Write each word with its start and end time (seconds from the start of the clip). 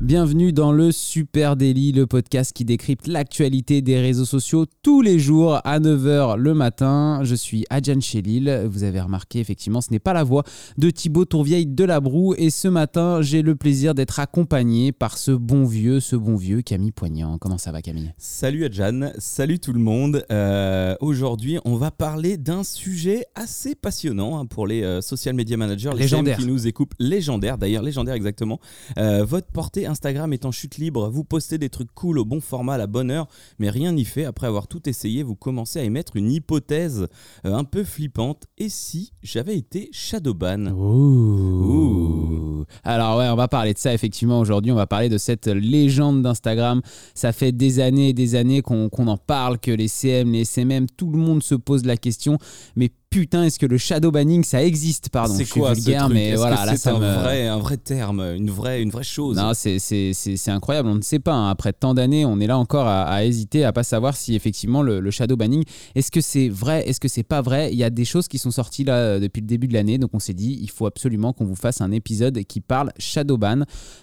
Bienvenue 0.00 0.52
dans 0.52 0.72
le 0.72 0.90
Super 0.90 1.54
Daily, 1.54 1.92
le 1.92 2.08
podcast 2.08 2.52
qui 2.52 2.64
décrypte 2.64 3.06
l'actualité 3.06 3.80
des 3.80 4.00
réseaux 4.00 4.24
sociaux 4.24 4.66
tous 4.82 5.02
les 5.02 5.20
jours 5.20 5.60
à 5.64 5.78
9h 5.78 6.36
le 6.36 6.52
matin. 6.52 7.20
Je 7.22 7.36
suis 7.36 7.64
Adjan 7.70 8.00
Chélil. 8.00 8.66
Vous 8.68 8.82
avez 8.82 9.00
remarqué, 9.00 9.38
effectivement, 9.38 9.80
ce 9.80 9.92
n'est 9.92 10.00
pas 10.00 10.12
la 10.12 10.24
voix 10.24 10.42
de 10.78 10.90
Thibaut 10.90 11.24
Tourvieille 11.24 11.66
de 11.66 11.84
la 11.84 12.00
Broue. 12.00 12.34
Et 12.36 12.50
ce 12.50 12.66
matin, 12.66 13.22
j'ai 13.22 13.42
le 13.42 13.54
plaisir 13.54 13.94
d'être 13.94 14.18
accompagné 14.18 14.90
par 14.90 15.16
ce 15.16 15.30
bon 15.30 15.64
vieux, 15.64 16.00
ce 16.00 16.16
bon 16.16 16.34
vieux 16.34 16.62
Camille 16.62 16.90
Poignant. 16.92 17.38
Comment 17.38 17.58
ça 17.58 17.70
va, 17.70 17.80
Camille? 17.80 18.12
Salut 18.18 18.64
Adjan, 18.64 19.12
salut 19.18 19.60
tout 19.60 19.72
le 19.72 19.80
monde. 19.80 20.26
Euh, 20.32 20.96
Aujourd'hui, 21.00 21.58
on 21.64 21.76
va 21.76 21.92
parler 21.92 22.36
d'un 22.36 22.64
sujet 22.64 23.26
assez 23.36 23.76
passionnant 23.76 24.40
hein, 24.40 24.46
pour 24.46 24.66
les 24.66 24.82
euh, 24.82 25.00
social 25.00 25.36
media 25.36 25.56
managers, 25.56 25.90
les 25.92 26.00
Légendaire. 26.00 26.36
CM 26.36 26.46
qui 26.46 26.52
nous 26.52 26.66
écoutent. 26.66 26.92
Légendaire, 26.98 27.58
d'ailleurs, 27.58 27.82
légendaire 27.84 28.14
exactement. 28.14 28.58
Euh, 28.98 29.24
votre 29.24 29.46
portée 29.46 29.83
Instagram 29.86 30.32
est 30.32 30.44
en 30.44 30.52
chute 30.52 30.78
libre. 30.78 31.08
Vous 31.08 31.24
postez 31.24 31.58
des 31.58 31.68
trucs 31.68 31.92
cool 31.94 32.18
au 32.18 32.24
bon 32.24 32.40
format, 32.40 32.74
à 32.74 32.78
la 32.78 32.86
bonne 32.86 33.10
heure, 33.10 33.28
mais 33.58 33.70
rien 33.70 33.92
n'y 33.92 34.04
fait. 34.04 34.24
Après 34.24 34.46
avoir 34.46 34.68
tout 34.68 34.88
essayé, 34.88 35.22
vous 35.22 35.36
commencez 35.36 35.78
à 35.78 35.82
émettre 35.82 36.16
une 36.16 36.30
hypothèse 36.30 37.06
euh, 37.46 37.54
un 37.54 37.64
peu 37.64 37.84
flippante. 37.84 38.44
Et 38.58 38.68
si 38.68 39.12
j'avais 39.22 39.56
été 39.56 39.88
Shadowban? 39.92 40.66
Ouh. 40.68 42.64
Alors 42.82 43.18
ouais, 43.18 43.28
on 43.28 43.36
va 43.36 43.48
parler 43.48 43.74
de 43.74 43.78
ça 43.78 43.92
effectivement 43.92 44.40
aujourd'hui. 44.40 44.72
On 44.72 44.76
va 44.76 44.86
parler 44.86 45.08
de 45.08 45.18
cette 45.18 45.46
légende 45.46 46.22
d'Instagram. 46.22 46.80
Ça 47.14 47.32
fait 47.32 47.52
des 47.52 47.80
années 47.80 48.10
et 48.10 48.12
des 48.12 48.34
années 48.34 48.62
qu'on 48.62 48.88
qu'on 48.88 49.06
en 49.08 49.16
parle, 49.16 49.58
que 49.58 49.70
les 49.70 49.88
CM, 49.88 50.32
les 50.32 50.44
SMM, 50.44 50.86
tout 50.96 51.10
le 51.10 51.18
monde 51.18 51.42
se 51.42 51.54
pose 51.54 51.84
la 51.84 51.96
question. 51.96 52.38
Mais 52.76 52.90
putain, 53.20 53.44
est-ce 53.44 53.58
que 53.58 53.66
le 53.66 53.78
shadow 53.78 54.10
banning 54.10 54.44
ça 54.44 54.62
existe? 54.62 55.08
Pardon, 55.08 55.34
C'est 55.34 55.44
je 55.44 55.50
suis 55.50 55.60
quoi 55.60 55.72
vulgaire, 55.74 56.00
ce 56.02 56.04
truc? 56.06 56.14
mais 56.14 56.34
voilà, 56.34 56.64
là 56.66 56.72
c'est 56.72 56.78
ça 56.78 56.94
un, 56.94 56.98
me. 56.98 57.14
vrai, 57.22 57.46
un 57.48 57.58
vrai 57.58 57.76
terme, 57.76 58.20
une 58.36 58.50
vraie, 58.50 58.82
une 58.82 58.90
vraie 58.90 59.04
chose? 59.04 59.36
Non, 59.36 59.52
c'est- 59.54 59.78
c'est 59.78 60.12
c'est- 60.12 60.36
c'est 60.36 60.50
incroyable, 60.50 60.88
on 60.88 60.94
ne 60.96 61.02
sait 61.02 61.18
pas. 61.18 61.32
hein. 61.34 61.48
Après 61.50 61.72
tant 61.72 61.94
d'années, 61.94 62.24
on 62.24 62.40
est 62.40 62.46
là 62.46 62.58
encore 62.58 62.86
à, 62.86 63.04
à 63.04 63.24
hésiter, 63.24 63.64
à 63.64 63.72
pas 63.72 63.82
savoir 63.84 64.16
si 64.16 64.34
effectivement 64.34 64.82
le, 64.82 65.00
le 65.00 65.10
shadow 65.10 65.36
banning, 65.36 65.64
est-ce 65.94 66.10
que 66.10 66.20
c'est 66.20 66.48
vrai, 66.48 66.88
est-ce 66.88 67.00
que 67.00 67.08
c'est 67.08 67.22
pas 67.22 67.40
vrai? 67.42 67.70
Il 67.72 67.78
y 67.78 67.84
a 67.84 67.90
des 67.90 68.04
choses 68.04 68.28
qui 68.28 68.38
sont 68.38 68.50
sorties 68.50 68.84
là 68.84 68.94
euh, 68.96 69.20
depuis 69.20 69.40
le 69.40 69.46
début 69.46 69.68
de 69.68 69.74
l'année, 69.74 69.98
donc 69.98 70.10
on 70.12 70.18
s'est 70.18 70.34
dit, 70.34 70.58
il 70.60 70.70
faut 70.70 70.86
absolument 70.86 71.32
qu'on 71.32 71.44
vous 71.44 71.54
fasse 71.56 71.80
un 71.80 71.92
épisode 71.92 72.42
qui 72.44 72.60
parle 72.60 72.90
shadow 72.98 73.36
ban. 73.38 73.60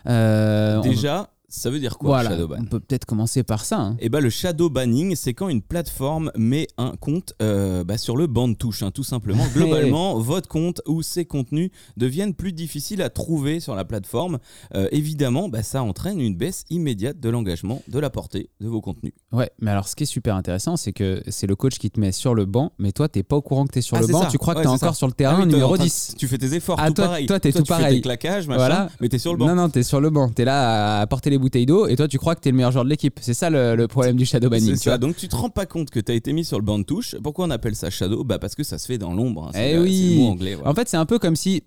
Euh, 0.08 0.78
on- 0.78 0.82
Déjà, 0.82 1.30
ça 1.54 1.70
veut 1.70 1.80
dire 1.80 1.98
quoi 1.98 2.10
voilà, 2.12 2.30
Shadowban 2.32 2.56
on 2.62 2.66
peut 2.66 2.80
peut-être 2.80 3.06
commencer 3.06 3.44
par 3.44 3.66
ça. 3.66 3.80
hein. 3.80 3.96
Eh 4.00 4.10
ben, 4.10 4.20
le 4.22 4.30
shadow 4.30 4.70
banning, 4.70 5.16
c'est 5.16 5.34
quand 5.34 5.50
une 5.50 5.62
plateforme 5.62 6.32
met 6.38 6.68
un 6.78 6.94
compte 7.00 7.34
euh, 7.42 7.84
bah, 7.84 7.98
sur 7.98 8.16
le 8.18 8.28
banc 8.28 8.48
de 8.48 8.54
touche, 8.54 8.84
hein, 8.84 8.92
tout 8.92 9.04
simplement. 9.04 9.44
Globalement, 9.54 10.18
votre 10.20 10.48
compte 10.48 10.82
ou 10.88 11.02
ses 11.02 11.26
contenus 11.26 11.70
deviennent 11.98 12.34
plus 12.34 12.54
difficiles 12.54 13.02
à 13.02 13.10
trouver 13.10 13.60
sur 13.60 13.76
la 13.76 13.84
plateforme. 13.86 14.40
Euh, 14.76 14.88
évidemment, 14.92 15.50
bah, 15.50 15.62
ça 15.64 15.84
entraîne 15.84 16.20
une 16.22 16.36
baisse 16.36 16.64
immédiate 16.70 17.20
de 17.20 17.30
l'engagement, 17.30 17.82
de 17.88 18.00
la 18.00 18.10
portée 18.10 18.50
de 18.62 18.68
vos 18.68 18.80
contenus. 18.82 19.14
Ouais, 19.32 19.50
mais 19.60 19.72
alors 19.72 19.88
ce 19.88 19.96
qui 19.96 20.04
est 20.04 20.08
super 20.08 20.36
intéressant, 20.36 20.78
c'est 20.78 20.94
que 20.94 21.22
c'est 21.28 21.48
le 21.48 21.56
coach 21.56 21.78
qui 21.78 21.92
te 21.92 22.00
met 22.00 22.12
sur 22.14 22.34
le 22.34 22.46
banc, 22.46 22.72
mais 22.80 22.92
toi, 22.94 23.10
t'es 23.10 23.24
pas 23.24 23.36
au 23.36 23.42
courant 23.42 23.66
que 23.66 23.74
t'es 23.74 23.82
sur 23.82 23.98
Ah, 23.98 24.02
le 24.02 24.08
banc, 24.08 24.22
ça. 24.24 24.28
tu 24.30 24.38
crois 24.38 24.54
que 24.54 24.60
Ouais, 24.60 24.64
t'es 24.66 24.70
encore 24.70 24.94
ça. 24.94 24.98
sur 24.98 25.08
le 25.08 25.14
terrain 25.14 25.36
Ah 25.38 25.42
oui, 25.42 25.48
numéro 25.48 25.76
train 25.76 25.84
de- 25.84 25.90
10. 25.90 26.16
Tu 26.18 26.28
fais 26.28 26.38
tes 26.38 26.54
efforts, 26.54 26.78
Ah, 26.80 26.88
tout 26.88 26.94
toi- 26.96 27.06
pareil. 27.06 27.26
toi, 27.26 27.40
t'es 27.40 27.52
tout 27.52 27.60
tu 27.60 27.66
fais 27.66 27.80
pareil. 27.80 27.96
tes 27.98 28.02
claquages, 28.02 28.48
machin, 28.48 28.58
Voilà. 28.58 28.90
mais 29.02 29.10
t'es 29.10 29.20
sur 29.20 29.34
le 29.34 29.38
banc. 29.38 29.48
Non, 29.48 29.56
non, 29.56 29.70
t'es 29.70 29.84
sur 29.84 30.00
le 30.00 30.10
banc. 30.10 30.30
T'es 30.30 30.46
là 30.46 31.02
à 31.02 31.08
porter 31.08 31.30
les 31.30 31.38
bouteilles 31.42 31.66
d'eau 31.66 31.88
et 31.88 31.96
toi, 31.98 32.08
tu 32.08 32.18
crois 32.18 32.36
que 32.36 32.40
t'es 32.40 32.52
le 32.52 32.56
meilleur 32.56 32.72
joueur 32.72 32.86
de 32.86 32.90
l'équipe. 32.90 33.20
C'est 33.22 33.34
ça 33.34 33.50
le, 33.50 33.76
le 33.76 33.88
problème 33.90 34.16
du 34.16 34.26
shadow 34.26 34.50
banning. 34.50 34.76
C'est 34.78 34.90
vois. 34.90 34.98
Donc 34.98 35.18
tu 35.18 35.28
te 35.28 35.36
rends 35.36 35.50
pas 35.50 35.66
compte 35.66 35.90
que 35.90 36.00
tu 36.00 36.12
as 36.12 36.16
été 36.16 36.32
mis 36.32 36.46
sur 36.46 36.58
le 36.58 36.64
banc 36.64 36.80
de 36.80 36.84
touche. 36.86 37.16
Pourquoi 37.22 37.46
on 37.46 37.50
appelle 37.50 37.76
ça 37.76 37.90
shadow? 37.90 38.24
Bah 38.24 38.40
parce 38.40 38.56
que 38.56 38.64
ça 38.64 38.78
se 38.78 38.86
fait 38.86 38.98
dans 38.98 39.14
l'ombre. 39.14 39.48
hein. 39.48 39.52
C'est 39.54 39.74
Eh 39.74 39.78
oui. 39.80 40.12
le 40.16 40.22
mot 40.22 40.28
anglais. 40.30 40.58
En 40.64 40.74
fait, 40.74 40.88
c'est 40.88 40.98
un 40.98 41.06
peu 41.06 41.20
comme 41.20 41.36
si. 41.36 41.64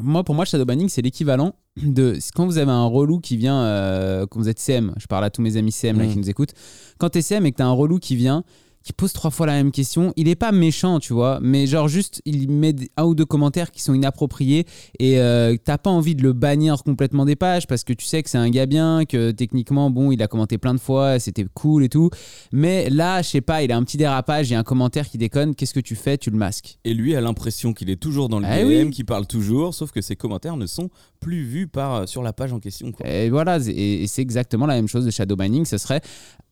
Moi, 0.00 0.24
pour 0.24 0.34
moi, 0.34 0.46
shadow 0.46 0.64
banning, 0.64 0.88
c'est 0.88 1.02
l'équivalent 1.02 1.54
de 1.76 2.16
quand 2.34 2.46
vous 2.46 2.56
avez 2.56 2.70
un 2.70 2.86
relou 2.86 3.20
qui 3.20 3.36
vient, 3.36 3.60
euh, 3.62 4.24
quand 4.26 4.40
vous 4.40 4.48
êtes 4.48 4.58
CM, 4.58 4.94
je 4.96 5.06
parle 5.06 5.24
à 5.24 5.28
tous 5.30 5.42
mes 5.42 5.58
amis 5.58 5.70
CM 5.72 5.98
là, 5.98 6.06
Mm. 6.06 6.12
qui 6.12 6.18
nous 6.18 6.30
écoutent. 6.30 6.54
Quand 6.98 7.10
t'es 7.10 7.20
CM 7.20 7.44
et 7.44 7.52
que 7.52 7.56
t'as 7.58 7.66
un 7.66 7.72
relou 7.72 7.98
qui 7.98 8.16
vient, 8.16 8.42
qui 8.82 8.92
pose 8.92 9.12
trois 9.12 9.30
fois 9.30 9.46
la 9.46 9.52
même 9.54 9.70
question, 9.72 10.12
il 10.16 10.28
est 10.28 10.34
pas 10.34 10.52
méchant, 10.52 10.98
tu 10.98 11.12
vois, 11.12 11.38
mais 11.42 11.66
genre 11.66 11.88
juste, 11.88 12.20
il 12.24 12.50
met 12.50 12.74
un 12.96 13.04
ou 13.04 13.14
deux 13.14 13.24
commentaires 13.24 13.70
qui 13.70 13.82
sont 13.82 13.94
inappropriés 13.94 14.66
et 14.98 15.18
euh, 15.20 15.56
t'as 15.62 15.78
pas 15.78 15.90
envie 15.90 16.14
de 16.14 16.22
le 16.22 16.32
bannir 16.32 16.82
complètement 16.84 17.24
des 17.24 17.36
pages 17.36 17.66
parce 17.66 17.84
que 17.84 17.92
tu 17.92 18.04
sais 18.06 18.22
que 18.22 18.30
c'est 18.30 18.38
un 18.38 18.50
gars 18.50 18.66
bien, 18.66 19.04
que 19.04 19.30
techniquement, 19.30 19.90
bon, 19.90 20.10
il 20.12 20.22
a 20.22 20.26
commenté 20.26 20.58
plein 20.58 20.74
de 20.74 20.80
fois, 20.80 21.18
c'était 21.18 21.46
cool 21.54 21.84
et 21.84 21.88
tout. 21.88 22.10
Mais 22.52 22.90
là, 22.90 23.22
je 23.22 23.28
sais 23.28 23.40
pas, 23.40 23.62
il 23.62 23.70
a 23.72 23.76
un 23.76 23.84
petit 23.84 23.96
dérapage, 23.96 24.50
il 24.50 24.52
y 24.52 24.56
a 24.56 24.58
un 24.58 24.64
commentaire 24.64 25.08
qui 25.08 25.18
déconne, 25.18 25.54
qu'est-ce 25.54 25.74
que 25.74 25.80
tu 25.80 25.94
fais? 25.96 26.18
Tu 26.18 26.30
le 26.30 26.36
masques. 26.36 26.78
Et 26.84 26.94
lui 26.94 27.14
a 27.14 27.20
l'impression 27.20 27.72
qu'il 27.72 27.90
est 27.90 27.96
toujours 28.00 28.28
dans 28.28 28.40
le 28.40 28.46
Eh 28.50 28.62
DM, 28.64 28.86
oui. 28.86 28.90
qu'il 28.90 29.04
parle 29.06 29.26
toujours, 29.26 29.74
sauf 29.74 29.92
que 29.92 30.00
ses 30.00 30.16
commentaires 30.16 30.56
ne 30.56 30.66
sont 30.66 30.90
plus 31.20 31.42
vus 31.44 31.68
par, 31.68 31.94
euh, 31.94 32.06
sur 32.06 32.22
la 32.22 32.32
page 32.32 32.52
en 32.52 32.58
question. 32.60 32.90
quoi. 32.92 33.06
Et 33.08 33.30
voilà, 33.30 33.58
et, 33.66 34.02
et 34.02 34.06
c'est 34.06 34.22
exactement 34.22 34.66
la 34.66 34.74
même 34.74 34.88
chose 34.88 35.04
de 35.04 35.10
shadow 35.10 35.36
banning. 35.36 35.64
Ce 35.64 35.78
serait 35.78 36.00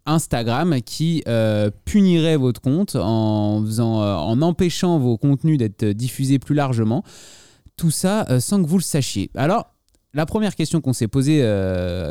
Instagram 0.06 0.80
qui 0.82 1.22
euh, 1.28 1.70
punirait 1.84 2.36
votre 2.36 2.60
compte 2.60 2.96
en, 2.96 3.62
faisant, 3.64 4.02
euh, 4.02 4.14
en 4.14 4.40
empêchant 4.42 4.98
vos 4.98 5.16
contenus 5.16 5.58
d'être 5.58 5.84
diffusés 5.84 6.38
plus 6.38 6.54
largement. 6.54 7.04
Tout 7.76 7.90
ça 7.90 8.26
euh, 8.30 8.40
sans 8.40 8.62
que 8.62 8.68
vous 8.68 8.78
le 8.78 8.82
sachiez. 8.82 9.30
Alors, 9.34 9.74
la 10.12 10.26
première 10.26 10.56
question 10.56 10.80
qu'on 10.80 10.92
s'est 10.92 11.08
posée 11.08 11.40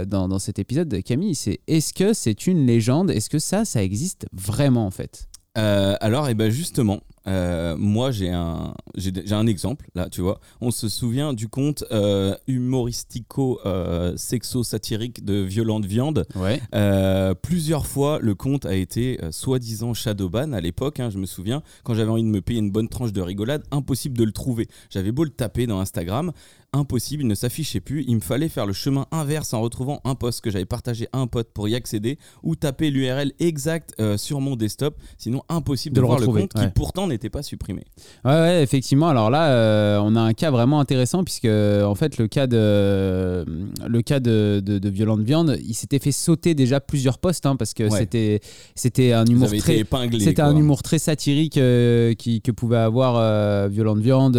dans, 0.08 0.30
dans 0.30 0.40
cet 0.40 0.58
épisode, 0.58 1.04
Camille, 1.04 1.36
c'est 1.36 1.60
est-ce 1.68 1.94
que 1.94 2.14
c'est 2.14 2.48
une 2.48 2.66
légende? 2.66 3.12
Est-ce 3.12 3.30
que 3.30 3.40
ça, 3.40 3.66
ça 3.66 3.84
existe 3.84 4.26
vraiment 4.32 4.86
en 4.86 4.92
fait? 4.92 5.28
Alors, 5.56 6.30
et 6.30 6.34
ben 6.34 6.50
justement, 6.50 7.02
euh, 7.30 7.78
moi 7.78 8.12
j'ai 8.12 8.32
un, 8.32 8.74
j'ai 8.96 9.32
un 9.32 9.48
exemple 9.48 9.88
là, 9.96 10.10
tu 10.10 10.20
vois. 10.22 10.42
On 10.60 10.72
se 10.72 10.90
souvient 10.90 11.32
du 11.34 11.48
conte 11.48 11.86
euh, 11.92 12.36
humoristico-sexo-satirique 12.48 15.24
de 15.24 15.36
Violente 15.36 15.86
Viande. 15.86 16.26
Ouais. 16.36 16.60
Euh, 16.76 17.34
plusieurs 17.36 17.86
fois, 17.86 18.20
le 18.20 18.36
compte 18.36 18.66
a 18.66 18.76
été 18.76 19.24
euh, 19.24 19.32
soi-disant 19.32 19.94
shadowban 19.94 20.52
à 20.54 20.62
l'époque. 20.62 21.00
hein, 21.00 21.10
je 21.10 21.18
me 21.20 21.26
souviens, 21.26 21.62
quand 21.84 21.94
j'avais 21.94 22.10
envie 22.10 22.24
de 22.24 22.28
me 22.28 22.42
payer 22.42 22.60
une 22.60 22.72
bonne 22.72 22.90
tranche 22.90 23.14
de 23.14 23.22
rigolade, 23.22 23.64
impossible 23.72 24.18
de 24.18 24.24
le 24.24 24.32
trouver. 24.32 24.68
J'avais 24.90 25.12
beau 25.12 25.24
le 25.24 25.30
taper 25.30 25.68
dans 25.68 25.80
Instagram, 25.80 26.32
impossible, 26.74 27.24
il 27.24 27.28
ne 27.28 27.36
s'affichait 27.36 27.80
plus. 27.80 28.04
Il 28.08 28.16
me 28.16 28.20
fallait 28.22 28.50
faire 28.50 28.66
le 28.66 28.74
chemin 28.74 29.06
inverse 29.12 29.54
en 29.54 29.62
retrouvant 29.62 30.02
un 30.06 30.16
post 30.16 30.42
que 30.42 30.52
j'avais 30.52 30.66
partagé 30.66 31.08
à 31.14 31.20
un 31.20 31.28
pote 31.28 31.50
pour 31.54 31.68
y 31.68 31.76
accéder 31.76 32.18
ou 32.44 32.56
taper 32.56 32.92
l'URL 32.92 33.32
exact 33.40 33.94
euh, 34.00 34.18
sur 34.18 34.40
mon 34.42 34.56
desktop. 34.56 34.96
Sinon, 35.18 35.42
impossible 35.50 35.96
De 35.96 36.00
de, 36.00 36.02
le 36.02 36.08
voir 36.08 36.20
retrouver, 36.20 36.42
le 36.42 36.48
compte 36.48 36.62
ouais. 36.62 36.68
qui 36.68 36.74
pourtant 36.74 37.08
n'était 37.08 37.30
pas 37.30 37.42
supprimé. 37.44 37.84
Ouais, 38.24 38.32
ouais, 38.32 38.64
effectivement. 38.64 39.10
Alors 39.10 39.30
là, 39.30 39.50
euh, 39.52 40.00
on 40.04 40.16
a 40.16 40.22
un 40.22 40.34
cas 40.34 40.52
vraiment 40.52 40.80
intéressant 40.80 41.24
puisque 41.24 41.46
en 41.46 41.96
fait 41.96 42.18
le 42.18 42.28
cas 42.28 42.48
de 42.48 43.46
le 43.88 44.02
cas 44.02 44.20
de, 44.20 44.62
de, 44.64 44.78
de 44.80 44.90
Violente 44.90 45.22
Viande, 45.22 45.58
il 45.66 45.74
s'était 45.74 46.00
fait 46.00 46.12
sauter 46.12 46.54
déjà 46.54 46.80
plusieurs 46.80 47.18
postes 47.18 47.46
hein, 47.46 47.56
parce 47.56 47.74
que 47.74 47.84
Ouais. 47.90 47.98
c'était 47.98 48.40
c'était 48.76 49.14
un 49.14 49.26
humour 49.26 49.50
très 49.58 49.78
épinglé. 49.80 50.20
c'était 50.20 50.42
un 50.42 50.56
humour 50.56 50.84
très 50.84 51.00
satirique 51.00 51.58
euh, 51.58 52.14
qui, 52.14 52.42
que 52.42 52.52
pouvait 52.52 52.78
avoir 52.78 53.68
Violente 53.70 54.00
Viande, 54.00 54.36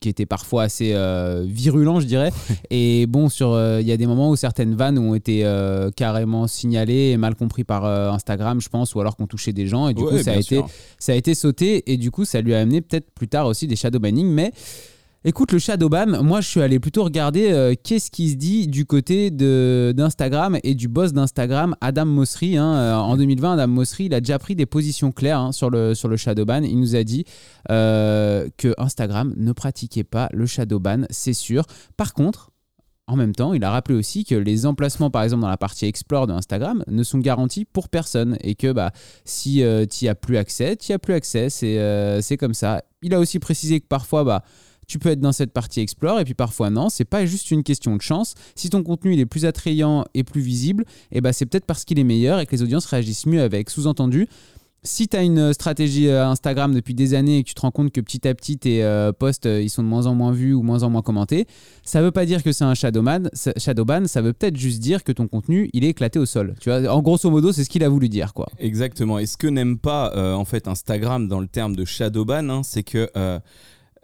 qui 0.00 0.08
était 0.08 0.26
parfois 0.26 0.62
assez 0.64 0.92
euh, 1.32 1.44
virulent, 1.46 2.00
je 2.00 2.06
dirais. 2.06 2.30
et 2.70 3.06
bon, 3.06 3.28
sur 3.28 3.52
euh, 3.52 3.80
il 3.80 3.86
y 3.86 3.92
a 3.92 3.96
des 3.96 4.06
moments 4.06 4.30
où 4.30 4.36
certaines 4.36 4.74
vannes 4.74 4.98
ont 4.98 5.14
été 5.14 5.44
euh, 5.44 5.90
carrément 5.90 6.46
signalées 6.46 7.10
et 7.10 7.16
mal 7.16 7.34
compris 7.34 7.64
par 7.64 7.84
Instagram, 7.84 8.60
je 8.60 8.68
pense, 8.68 8.94
ou 8.94 9.00
alors 9.00 9.16
qu'on 9.16 9.26
touchait 9.26 9.52
des 9.52 9.66
gens. 9.66 9.88
Et 9.88 9.94
du 9.94 10.02
Ouais, 10.02 10.18
coup, 10.18 10.22
ça 10.22 10.32
a 10.32 10.36
été 10.36 10.62
ça 10.98 11.12
a 11.12 11.14
été 11.14 11.34
sauté 11.34 11.90
et 11.92 11.96
du 11.96 12.10
coup 12.10 12.24
ça 12.24 12.40
lui 12.40 12.54
a 12.54 12.60
amené 12.60 12.80
peut-être 12.80 13.10
plus 13.10 13.28
tard 13.28 13.46
aussi 13.46 13.66
des 13.66 13.76
shadow 13.76 13.98
banning 13.98 14.26
mais 14.28 14.52
écoute 15.24 15.52
le 15.52 15.60
shadow 15.60 15.88
ban 15.88 16.20
moi 16.24 16.40
je 16.40 16.48
suis 16.48 16.60
allé 16.60 16.80
plutôt 16.80 17.04
regarder 17.04 17.52
euh, 17.52 17.74
qu'est-ce 17.80 18.10
qui 18.10 18.30
se 18.30 18.34
dit 18.34 18.66
du 18.66 18.86
côté 18.86 19.30
d'Instagram 19.30 20.58
et 20.64 20.74
du 20.74 20.88
boss 20.88 21.12
d'Instagram 21.12 21.76
Adam 21.80 22.06
Mosseri 22.06 22.56
hein. 22.56 22.74
Euh, 22.74 22.94
en 22.94 23.16
2020 23.16 23.52
Adam 23.52 23.68
Mosseri 23.68 24.06
il 24.06 24.14
a 24.14 24.20
déjà 24.20 24.40
pris 24.40 24.56
des 24.56 24.66
positions 24.66 25.12
claires 25.12 25.38
hein, 25.38 25.52
sur 25.52 25.70
le 25.70 25.94
sur 25.94 26.08
le 26.08 26.16
shadow 26.16 26.44
ban 26.44 26.62
il 26.64 26.78
nous 26.80 26.96
a 26.96 27.04
dit 27.04 27.24
euh, 27.70 28.48
que 28.56 28.74
Instagram 28.78 29.32
ne 29.36 29.52
pratiquait 29.52 30.02
pas 30.02 30.28
le 30.32 30.46
shadow 30.46 30.80
ban 30.80 31.02
c'est 31.10 31.34
sûr 31.34 31.66
par 31.96 32.14
contre 32.14 32.50
en 33.08 33.16
même 33.16 33.34
temps, 33.34 33.52
il 33.52 33.62
a 33.64 33.70
rappelé 33.70 33.98
aussi 33.98 34.24
que 34.24 34.36
les 34.36 34.64
emplacements, 34.64 35.10
par 35.10 35.24
exemple, 35.24 35.42
dans 35.42 35.48
la 35.48 35.56
partie 35.56 35.86
Explore 35.86 36.28
de 36.28 36.32
Instagram, 36.32 36.84
ne 36.86 37.02
sont 37.02 37.18
garantis 37.18 37.64
pour 37.64 37.88
personne 37.88 38.38
et 38.40 38.54
que 38.54 38.72
bah, 38.72 38.92
si 39.24 39.62
tu 39.90 40.04
n'y 40.04 40.08
as 40.08 40.14
plus 40.14 40.36
accès, 40.36 40.76
tu 40.76 40.92
n'y 40.92 40.94
as 40.94 40.98
plus 41.00 41.12
accès. 41.12 41.50
C'est 41.50 42.20
c'est 42.22 42.36
comme 42.36 42.54
ça. 42.54 42.84
Il 43.02 43.12
a 43.12 43.18
aussi 43.18 43.40
précisé 43.40 43.80
que 43.80 43.86
parfois, 43.86 44.22
bah, 44.22 44.44
tu 44.92 44.98
peux 44.98 45.08
être 45.08 45.20
dans 45.20 45.32
cette 45.32 45.52
partie 45.54 45.80
Explore 45.80 46.20
et 46.20 46.24
puis 46.24 46.34
parfois 46.34 46.68
non. 46.68 46.90
C'est 46.90 47.06
pas 47.06 47.24
juste 47.24 47.50
une 47.50 47.62
question 47.62 47.96
de 47.96 48.02
chance. 48.02 48.34
Si 48.54 48.68
ton 48.68 48.82
contenu 48.82 49.14
il 49.14 49.20
est 49.20 49.26
plus 49.26 49.46
attrayant 49.46 50.04
et 50.12 50.22
plus 50.22 50.42
visible, 50.42 50.84
et 51.10 51.22
bah, 51.22 51.32
c'est 51.32 51.46
peut-être 51.46 51.64
parce 51.64 51.86
qu'il 51.86 51.98
est 51.98 52.04
meilleur 52.04 52.40
et 52.40 52.44
que 52.46 52.52
les 52.54 52.62
audiences 52.62 52.84
réagissent 52.84 53.24
mieux 53.24 53.40
avec. 53.40 53.70
Sous-entendu, 53.70 54.28
si 54.82 55.08
tu 55.08 55.16
as 55.16 55.22
une 55.22 55.54
stratégie 55.54 56.08
euh, 56.08 56.26
Instagram 56.26 56.74
depuis 56.74 56.92
des 56.92 57.14
années 57.14 57.38
et 57.38 57.42
que 57.42 57.48
tu 57.48 57.54
te 57.54 57.62
rends 57.62 57.70
compte 57.70 57.90
que 57.90 58.02
petit 58.02 58.28
à 58.28 58.34
petit 58.34 58.58
tes 58.58 58.84
euh, 58.84 59.12
posts 59.12 59.46
euh, 59.46 59.62
ils 59.62 59.70
sont 59.70 59.82
de 59.82 59.88
moins 59.88 60.06
en 60.06 60.14
moins 60.14 60.32
vus 60.32 60.52
ou 60.52 60.62
moins 60.62 60.82
en 60.82 60.90
moins 60.90 61.00
commentés, 61.00 61.46
ça 61.84 62.02
veut 62.02 62.10
pas 62.10 62.26
dire 62.26 62.42
que 62.42 62.52
c'est 62.52 62.64
un 62.64 62.74
ça- 62.74 63.52
shadowban, 63.56 64.06
ça 64.06 64.20
veut 64.20 64.34
peut-être 64.34 64.58
juste 64.58 64.80
dire 64.80 65.04
que 65.04 65.12
ton 65.12 65.26
contenu 65.26 65.70
il 65.72 65.84
est 65.84 65.88
éclaté 65.88 66.18
au 66.18 66.26
sol. 66.26 66.54
Tu 66.60 66.68
vois, 66.68 66.86
en 66.92 67.00
grosso 67.00 67.30
modo, 67.30 67.50
c'est 67.52 67.64
ce 67.64 67.70
qu'il 67.70 67.82
a 67.82 67.88
voulu 67.88 68.10
dire 68.10 68.34
quoi. 68.34 68.48
Exactement. 68.58 69.18
Et 69.18 69.24
ce 69.24 69.38
que 69.38 69.46
n'aime 69.46 69.78
pas 69.78 70.12
euh, 70.16 70.34
en 70.34 70.44
fait 70.44 70.68
Instagram 70.68 71.28
dans 71.28 71.40
le 71.40 71.46
terme 71.46 71.76
de 71.76 71.86
shadowban, 71.86 72.50
hein, 72.50 72.62
c'est 72.62 72.82
que 72.82 73.08
euh, 73.16 73.38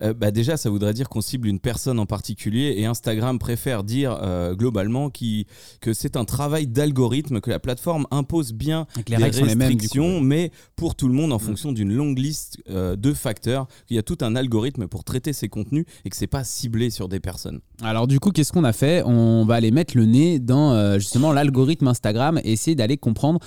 euh, 0.03 0.15
bah 0.15 0.31
déjà 0.31 0.57
ça 0.57 0.71
voudrait 0.71 0.95
dire 0.95 1.09
qu'on 1.09 1.21
cible 1.21 1.49
une 1.49 1.59
personne 1.61 1.99
en 1.99 2.07
particulier 2.07 2.75
et 2.77 2.87
Instagram 2.87 3.39
préfère 3.39 3.83
dire 3.85 4.19
euh, 4.23 4.55
globalement 4.55 5.11
qui, 5.11 5.47
que 5.81 5.93
c'est 5.93 6.17
un 6.17 6.25
travail 6.25 6.67
d'algorithme 6.67 7.41
que 7.41 7.51
la 7.51 7.59
plateforme 7.59 8.07
impose 8.11 8.53
bien 8.53 8.87
les 8.97 9.03
des 9.03 9.11
les 9.17 9.19
mêmes. 9.55 9.69
restrictions, 9.69 10.21
mais 10.21 10.51
pour 10.77 10.95
tout 10.95 11.09
le 11.09 11.15
monde 11.15 11.33
en 11.33 11.37
Mm. 11.39 11.41
fonction 11.41 11.73
d'une 11.73 11.93
longue 11.93 12.19
liste 12.19 12.59
euh, 12.71 12.97
de 12.97 13.13
facteurs. 13.13 13.67
Il 13.91 13.97
y 13.97 13.99
a 13.99 14.03
tout 14.03 14.19
un 14.21 14.37
algorithme 14.37 14.87
pour 14.87 15.05
traiter 15.05 15.33
ces 15.33 15.49
contenus 15.49 15.85
et 16.05 16.11
que 16.11 16.17
c'est 16.17 16.27
pas 16.27 16.45
ciblé 16.45 16.91
sur 16.91 17.09
des 17.09 17.21
personnes. 17.21 17.61
Alors 17.83 18.07
du 18.07 18.21
coup, 18.21 18.31
qu'est-ce 18.31 18.53
qu'on 18.53 18.65
a 18.65 18.73
fait? 18.73 19.03
On 19.05 19.45
va 19.45 19.55
aller 19.55 19.71
mettre 19.71 19.97
le 19.97 20.05
nez 20.05 20.39
dans 20.39 20.99
justement 20.99 21.33
l'algorithme 21.33 21.89
Instagram 21.89 22.41
et 22.45 22.53
essayer 22.53 22.75
d'aller 22.75 22.97
comprendre 22.97 23.39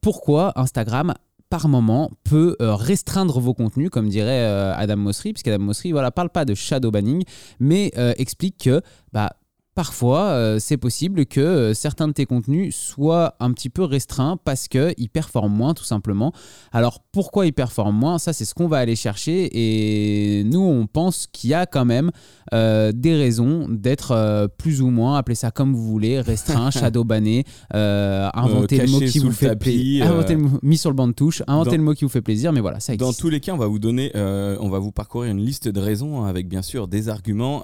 pourquoi 0.00 0.52
Instagram 0.58 1.14
par 1.50 1.68
moment 1.68 2.12
peut 2.24 2.56
euh, 2.62 2.74
restreindre 2.76 3.40
vos 3.40 3.52
contenus, 3.52 3.90
comme 3.90 4.08
dirait 4.08 4.44
euh, 4.44 4.72
Adam 4.74 4.96
Mosseri, 4.96 5.32
puisqu'Adam 5.32 5.62
Mosseri 5.62 5.92
voilà, 5.92 6.10
parle 6.12 6.30
pas 6.30 6.44
de 6.44 6.54
shadow 6.54 6.90
banning, 6.92 7.24
mais 7.58 7.90
euh, 7.98 8.14
explique 8.16 8.56
que 8.64 8.80
bah, 9.12 9.32
parfois 9.74 10.20
euh, 10.28 10.58
c'est 10.58 10.76
possible 10.76 11.26
que 11.26 11.40
euh, 11.40 11.74
certains 11.74 12.08
de 12.08 12.12
tes 12.12 12.26
contenus 12.26 12.74
soient 12.76 13.34
un 13.40 13.52
petit 13.52 13.70
peu 13.70 13.84
restreints 13.84 14.36
parce 14.44 14.68
qu'ils 14.68 15.08
performent 15.12 15.54
moins 15.54 15.74
tout 15.74 15.84
simplement. 15.84 16.32
Alors 16.72 17.00
pourquoi 17.12 17.46
ils 17.46 17.52
performent 17.52 17.96
moins? 17.96 18.18
Ça 18.18 18.32
c'est 18.32 18.44
ce 18.44 18.54
qu'on 18.54 18.68
va 18.68 18.78
aller 18.78 18.96
chercher 18.96 19.48
et 19.52 20.44
nous 20.44 20.60
on 20.60 20.86
pense 20.86 21.26
qu'il 21.30 21.50
y 21.50 21.54
a 21.54 21.66
quand 21.66 21.84
même 21.84 22.10
euh, 22.52 22.92
des 22.94 23.14
raisons 23.14 23.66
d'être 23.68 24.48
plus 24.58 24.82
ou 24.82 24.90
moins, 24.90 25.16
appelez 25.16 25.34
ça 25.36 25.50
comme 25.50 25.72
vous 25.74 25.86
voulez, 25.86 26.20
restreint, 26.20 26.70
shadowbanné, 26.70 27.44
euh, 27.74 28.28
inventer 28.34 28.78
le 28.78 28.88
mot 28.88 29.00
qui 29.00 29.18
vous 29.20 29.32
fait 29.32 29.56
plaisir, 29.56 30.06
inventer 30.10 30.34
le 30.34 30.40
mot- 30.42 30.58
mis 30.62 30.76
sur 30.78 30.90
le 30.90 30.96
banc 30.96 31.08
de 31.08 31.12
touche, 31.12 31.42
inventer 31.46 31.70
dans- 31.72 31.76
le 31.76 31.82
mot 31.84 31.94
qui 31.94 32.04
vous 32.04 32.10
fait 32.10 32.22
plaisir, 32.22 32.52
mais 32.52 32.60
voilà, 32.60 32.80
ça 32.80 32.94
Dans 32.96 33.06
existe. 33.06 33.20
tous 33.20 33.30
les 33.30 33.40
cas, 33.40 33.52
on 33.52 33.58
va 33.58 33.66
vous 33.66 33.78
donner, 33.78 34.10
on 34.14 34.68
va 34.68 34.78
vous 34.78 34.92
parcourir 34.92 35.30
une 35.30 35.40
liste 35.40 35.68
de 35.68 35.80
raisons 35.80 36.22
hein, 36.24 36.28
avec 36.28 36.48
bien 36.48 36.62
sûr 36.62 36.88
des 36.88 37.08
arguments. 37.08 37.62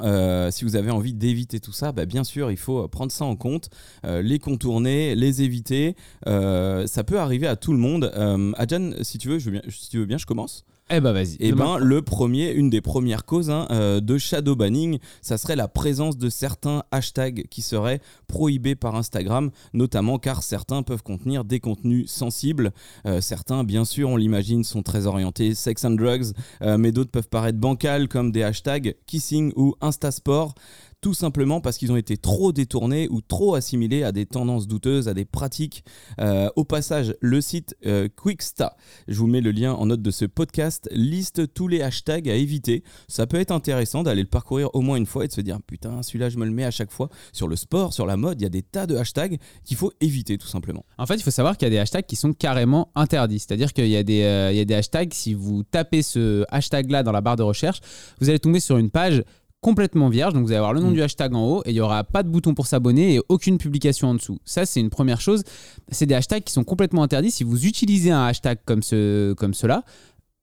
Si 0.51 0.65
vous 0.65 0.77
avez 0.77 0.91
envie 0.91 1.13
d'éviter 1.15 1.61
tout 1.61 1.73
ça, 1.73 1.93
bah, 1.97 2.05
bien 2.05 2.25
sûr, 2.25 2.51
il 2.51 2.59
faut 2.59 2.87
prendre 2.89 3.11
ça 3.11 3.25
en 3.25 3.37
compte, 3.37 3.71
euh, 4.05 4.21
les 4.21 4.39
contourner, 4.39 5.15
les 5.15 5.43
éviter. 5.43 5.97
Euh, 6.27 6.87
ça 6.87 7.05
peut 7.05 7.19
arriver 7.19 7.47
à 7.47 7.57
tout 7.57 7.73
le 7.73 7.79
monde. 7.79 8.13
Euh, 8.15 8.53
Adjan, 8.57 8.93
si 9.03 9.17
tu 9.19 9.29
veux, 9.29 9.39
je 9.39 9.47
veux 9.47 9.53
bien, 9.53 9.63
si 9.69 9.89
tu 9.89 9.99
veux 9.99 10.07
bien, 10.07 10.19
je 10.19 10.27
commence. 10.27 10.65
Eh 10.89 11.01
ben 11.01 11.13
vas-y. 11.13 11.37
Demain. 11.39 11.79
ben, 11.79 11.85
le 11.85 12.01
premier, 12.01 12.53
une 12.53 12.71
des 12.71 12.81
premières 12.81 13.25
causes 13.25 13.51
hein, 13.51 13.67
euh, 13.73 14.01
de 14.01 14.19
shadow 14.19 14.55
banning, 14.55 15.01
ça 15.21 15.37
serait 15.37 15.57
la 15.57 15.67
présence 15.67 16.17
de 16.17 16.29
certains 16.29 16.85
hashtags 16.93 17.49
qui 17.51 17.61
seraient 17.61 18.01
prohibés 18.29 18.77
par 18.77 18.95
Instagram, 18.95 19.51
notamment 19.73 20.21
car 20.21 20.45
certains 20.45 20.85
peuvent 20.85 21.03
contenir 21.03 21.45
des 21.45 21.59
contenus 21.59 22.09
sensibles. 22.09 22.71
Euh, 23.05 23.21
certains, 23.21 23.65
bien 23.65 23.85
sûr, 23.85 24.11
on 24.11 24.17
l'imagine, 24.17 24.63
sont 24.63 24.85
très 24.85 25.07
orientés 25.07 25.55
sex 25.55 25.85
and 25.85 25.93
drugs, 25.93 26.27
euh, 26.63 26.79
mais 26.79 26.93
d'autres 26.93 27.11
peuvent 27.11 27.29
paraître 27.29 27.59
bancals 27.59 28.07
comme 28.07 28.31
des 28.31 28.45
hashtags 28.45 28.95
kissing 29.07 29.53
ou 29.57 29.75
instasport. 29.81 30.55
Tout 31.03 31.15
simplement 31.15 31.61
parce 31.61 31.77
qu'ils 31.77 31.93
ont 31.93 31.97
été 31.97 32.17
trop 32.17 32.53
détournés 32.53 33.07
ou 33.11 33.21
trop 33.21 33.55
assimilés 33.55 34.03
à 34.03 34.13
des 34.13 34.27
tendances 34.27 34.67
douteuses, 34.67 35.09
à 35.09 35.15
des 35.15 35.25
pratiques. 35.27 35.85
Euh, 36.21 36.49
au 36.57 36.65
passage, 36.65 37.15
le 37.21 37.41
site 37.41 37.77
euh, 37.87 38.09
Quicksta, 38.17 38.77
je 39.07 39.19
vous 39.19 39.27
mets 39.27 39.43
le 39.43 39.53
lien 39.53 39.75
en 39.75 39.87
note 39.87 40.03
de 40.03 40.11
ce 40.11 40.25
podcast, 40.25 40.89
liste 40.91 41.53
tous 41.53 41.69
les 41.69 41.83
hashtags 41.83 42.29
à 42.29 42.35
éviter. 42.35 42.83
Ça 43.09 43.27
peut 43.27 43.39
être 43.39 43.53
intéressant 43.53 44.03
d'aller 44.03 44.23
le 44.23 44.29
parcourir 44.29 44.71
au 44.75 44.81
moins 44.81 44.97
une 44.97 45.07
fois 45.07 45.25
et 45.25 45.29
de 45.29 45.33
se 45.33 45.43
dire 45.43 45.59
putain, 45.67 46.03
celui-là, 46.03 46.31
je 46.31 46.39
me 46.39 46.47
le 46.47 46.51
mets 46.51 46.65
à 46.65 46.71
chaque 46.71 46.91
fois. 46.91 47.11
Sur 47.33 47.47
le 47.47 47.57
sport, 47.57 47.93
sur 47.93 48.07
la 48.07 48.17
mode, 48.17 48.41
il 48.41 48.45
y 48.45 48.47
a 48.47 48.51
des 48.51 48.63
tas 48.63 48.87
de 48.87 48.97
hashtags 48.97 49.39
qu'il 49.65 49.77
faut 49.77 49.93
éviter 50.01 50.39
tout 50.39 50.49
simplement. 50.49 50.85
En 50.99 51.07
fait, 51.07 51.17
il 51.17 51.23
faut 51.23 51.31
savoir 51.31 51.57
qu'il 51.59 51.67
y 51.67 51.71
a 51.71 51.71
des 51.71 51.79
hashtags 51.79 52.07
qui 52.07 52.17
sont 52.17 52.33
carrément 52.33 52.91
interdits. 52.95 53.39
C'est-à-dire 53.39 53.73
qu'il 53.75 53.89
y, 53.89 53.97
a 53.97 54.03
des, 54.03 54.23
euh, 54.23 54.51
il 54.51 54.57
y 54.57 54.61
a 54.61 54.65
des 54.65 54.75
hashtags, 54.75 55.13
si 55.13 55.35
vous 55.35 55.63
tapez 55.63 56.03
ce 56.03 56.45
hashtag-là 56.49 57.03
dans 57.03 57.13
la 57.13 57.21
barre 57.21 57.37
de 57.37 57.43
recherche, 57.43 57.81
vous 58.21 58.31
allez 58.31 58.41
tomber 58.41 58.61
sur 58.61 58.79
une 58.79 58.91
page 58.91 59.23
complètement 59.67 60.09
vierge. 60.09 60.33
Donc 60.33 60.45
vous 60.45 60.51
allez 60.53 60.59
avoir 60.59 60.73
le 60.75 60.81
nom 60.81 60.91
Mm. 60.91 60.95
du 60.95 61.03
hashtag 61.03 61.35
en 61.35 61.45
haut 61.45 61.63
et 61.65 61.71
il 61.71 61.75
n'y 61.75 61.81
aura 61.81 62.05
pas 62.05 62.23
de 62.23 62.29
bouton 62.29 62.55
pour 62.55 62.69
s'abonner 62.69 63.17
et 63.17 63.21
aucune 63.29 63.59
publication 63.59 64.07
en 64.11 64.15
dessous. 64.15 64.39
Ça, 64.45 64.65
c'est 64.65 64.79
une 64.79 64.91
première 64.91 65.21
chose. 65.21 65.43
C'est 65.91 66.07
des 66.07 66.15
hashtags 66.15 66.45
qui 66.45 66.53
sont 66.53 66.63
complètement 66.63 67.03
interdits. 67.03 67.33
Si 67.33 67.43
vous 67.43 67.67
utilisez 67.67 68.13
un 68.13 68.27
hashtag 68.27 68.59
comme, 68.65 68.83
ce, 68.85 69.33
comme 69.33 69.55
cela, 69.55 69.83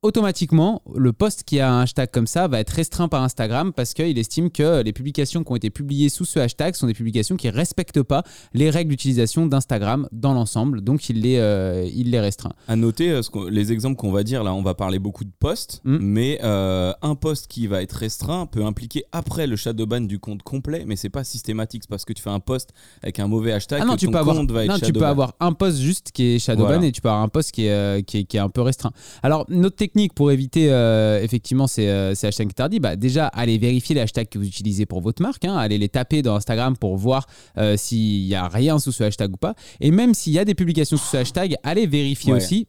automatiquement, 0.03 0.81
le 0.95 1.13
post 1.13 1.43
qui 1.43 1.59
a 1.59 1.71
un 1.71 1.81
hashtag 1.81 2.11
comme 2.11 2.27
ça 2.27 2.47
va 2.47 2.59
être 2.59 2.69
restreint 2.69 3.07
par 3.07 3.23
Instagram 3.23 3.73
parce 3.73 3.93
qu'il 3.93 4.17
estime 4.19 4.51
que 4.51 4.81
les 4.83 4.93
publications 4.93 5.43
qui 5.43 5.51
ont 5.51 5.55
été 5.55 5.69
publiées 5.69 6.09
sous 6.09 6.25
ce 6.25 6.39
hashtag 6.39 6.75
sont 6.75 6.87
des 6.87 6.93
publications 6.93 7.35
qui 7.35 7.47
ne 7.47 7.53
respectent 7.53 8.03
pas 8.03 8.23
les 8.53 8.69
règles 8.69 8.91
d'utilisation 8.91 9.45
d'Instagram 9.47 10.07
dans 10.11 10.33
l'ensemble. 10.33 10.81
Donc, 10.81 11.09
il 11.09 11.21
les, 11.21 11.37
euh, 11.37 11.89
il 11.93 12.11
les 12.11 12.19
restreint. 12.19 12.53
À 12.67 12.75
noter, 12.75 13.09
euh, 13.11 13.21
les 13.49 13.71
exemples 13.71 13.95
qu'on 13.95 14.11
va 14.11 14.23
dire 14.23 14.43
là, 14.43 14.53
on 14.53 14.61
va 14.61 14.73
parler 14.75 14.99
beaucoup 14.99 15.23
de 15.23 15.31
posts, 15.39 15.81
Mm. 15.83 15.97
mais 16.01 16.39
euh, 16.43 16.93
un 17.01 17.15
post 17.15 17.47
qui 17.47 17.67
va 17.67 17.81
être 17.81 17.93
restreint 17.93 18.45
peut 18.45 18.63
impliquer 18.65 19.05
après 19.11 19.47
le 19.47 19.55
shadowban 19.55 20.01
du 20.01 20.19
compte 20.19 20.43
complet, 20.43 20.83
mais 20.85 20.95
c'est 20.95 21.09
pas 21.09 21.23
systématique 21.23 21.83
c'est 21.83 21.89
parce 21.89 22.05
que 22.05 22.13
tu 22.13 22.21
fais 22.21 22.29
un 22.29 22.39
post 22.39 22.71
avec 23.01 23.19
un 23.19 23.27
mauvais 23.27 23.53
hashtag 23.53 23.79
Ah 23.81 23.85
non, 23.85 23.93
que 23.95 23.99
tu 23.99 24.05
ton 24.07 24.11
peux, 24.11 24.17
avoir, 24.17 24.35
compte 24.35 24.51
va 24.51 24.65
être 24.65 24.71
non 24.71 24.79
tu 24.79 24.93
peux 24.93 25.05
avoir 25.05 25.33
un 25.39 25.53
post 25.53 25.79
juste 25.79 26.11
qui 26.11 26.35
est 26.35 26.39
shadowban 26.39 26.67
Voilà. 26.73 26.85
et 26.87 26.91
tu 26.91 27.01
peux 27.01 27.09
avoir 27.09 27.23
un 27.23 27.27
post 27.29 27.51
qui 27.51 27.65
est, 27.67 28.03
qui 28.05 28.19
est, 28.19 28.23
qui 28.25 28.37
est 28.37 28.41
un 28.41 28.49
peu 28.49 28.61
restreint. 28.61 28.91
Alors, 29.21 29.45
notre 29.49 29.75
technique 29.93 30.13
pour 30.13 30.31
éviter 30.31 30.71
euh, 30.71 31.21
effectivement 31.21 31.67
ces, 31.67 31.87
euh, 31.87 32.15
ces 32.15 32.27
hashtags 32.27 32.47
interdits, 32.47 32.79
bah, 32.79 32.95
déjà, 32.95 33.27
allez 33.27 33.59
vérifier 33.59 33.93
les 33.93 34.01
hashtags 34.01 34.27
que 34.27 34.39
vous 34.39 34.47
utilisez 34.47 34.87
pour 34.87 35.01
votre 35.01 35.21
marque, 35.21 35.45
hein, 35.45 35.55
allez 35.55 35.77
les 35.77 35.89
taper 35.89 36.23
dans 36.23 36.35
Instagram 36.35 36.75
pour 36.75 36.97
voir 36.97 37.27
euh, 37.57 37.77
s'il 37.77 38.25
n'y 38.25 38.33
a 38.33 38.47
rien 38.47 38.79
sous 38.79 38.91
ce 38.91 39.03
hashtag 39.03 39.33
ou 39.33 39.37
pas. 39.37 39.53
Et 39.81 39.91
même 39.91 40.13
s'il 40.15 40.33
y 40.33 40.39
a 40.39 40.45
des 40.45 40.55
publications 40.55 40.97
sous 40.97 41.11
ce 41.11 41.17
hashtag, 41.17 41.55
allez 41.63 41.85
vérifier 41.85 42.31
Ouais. 42.33 42.37
aussi 42.37 42.65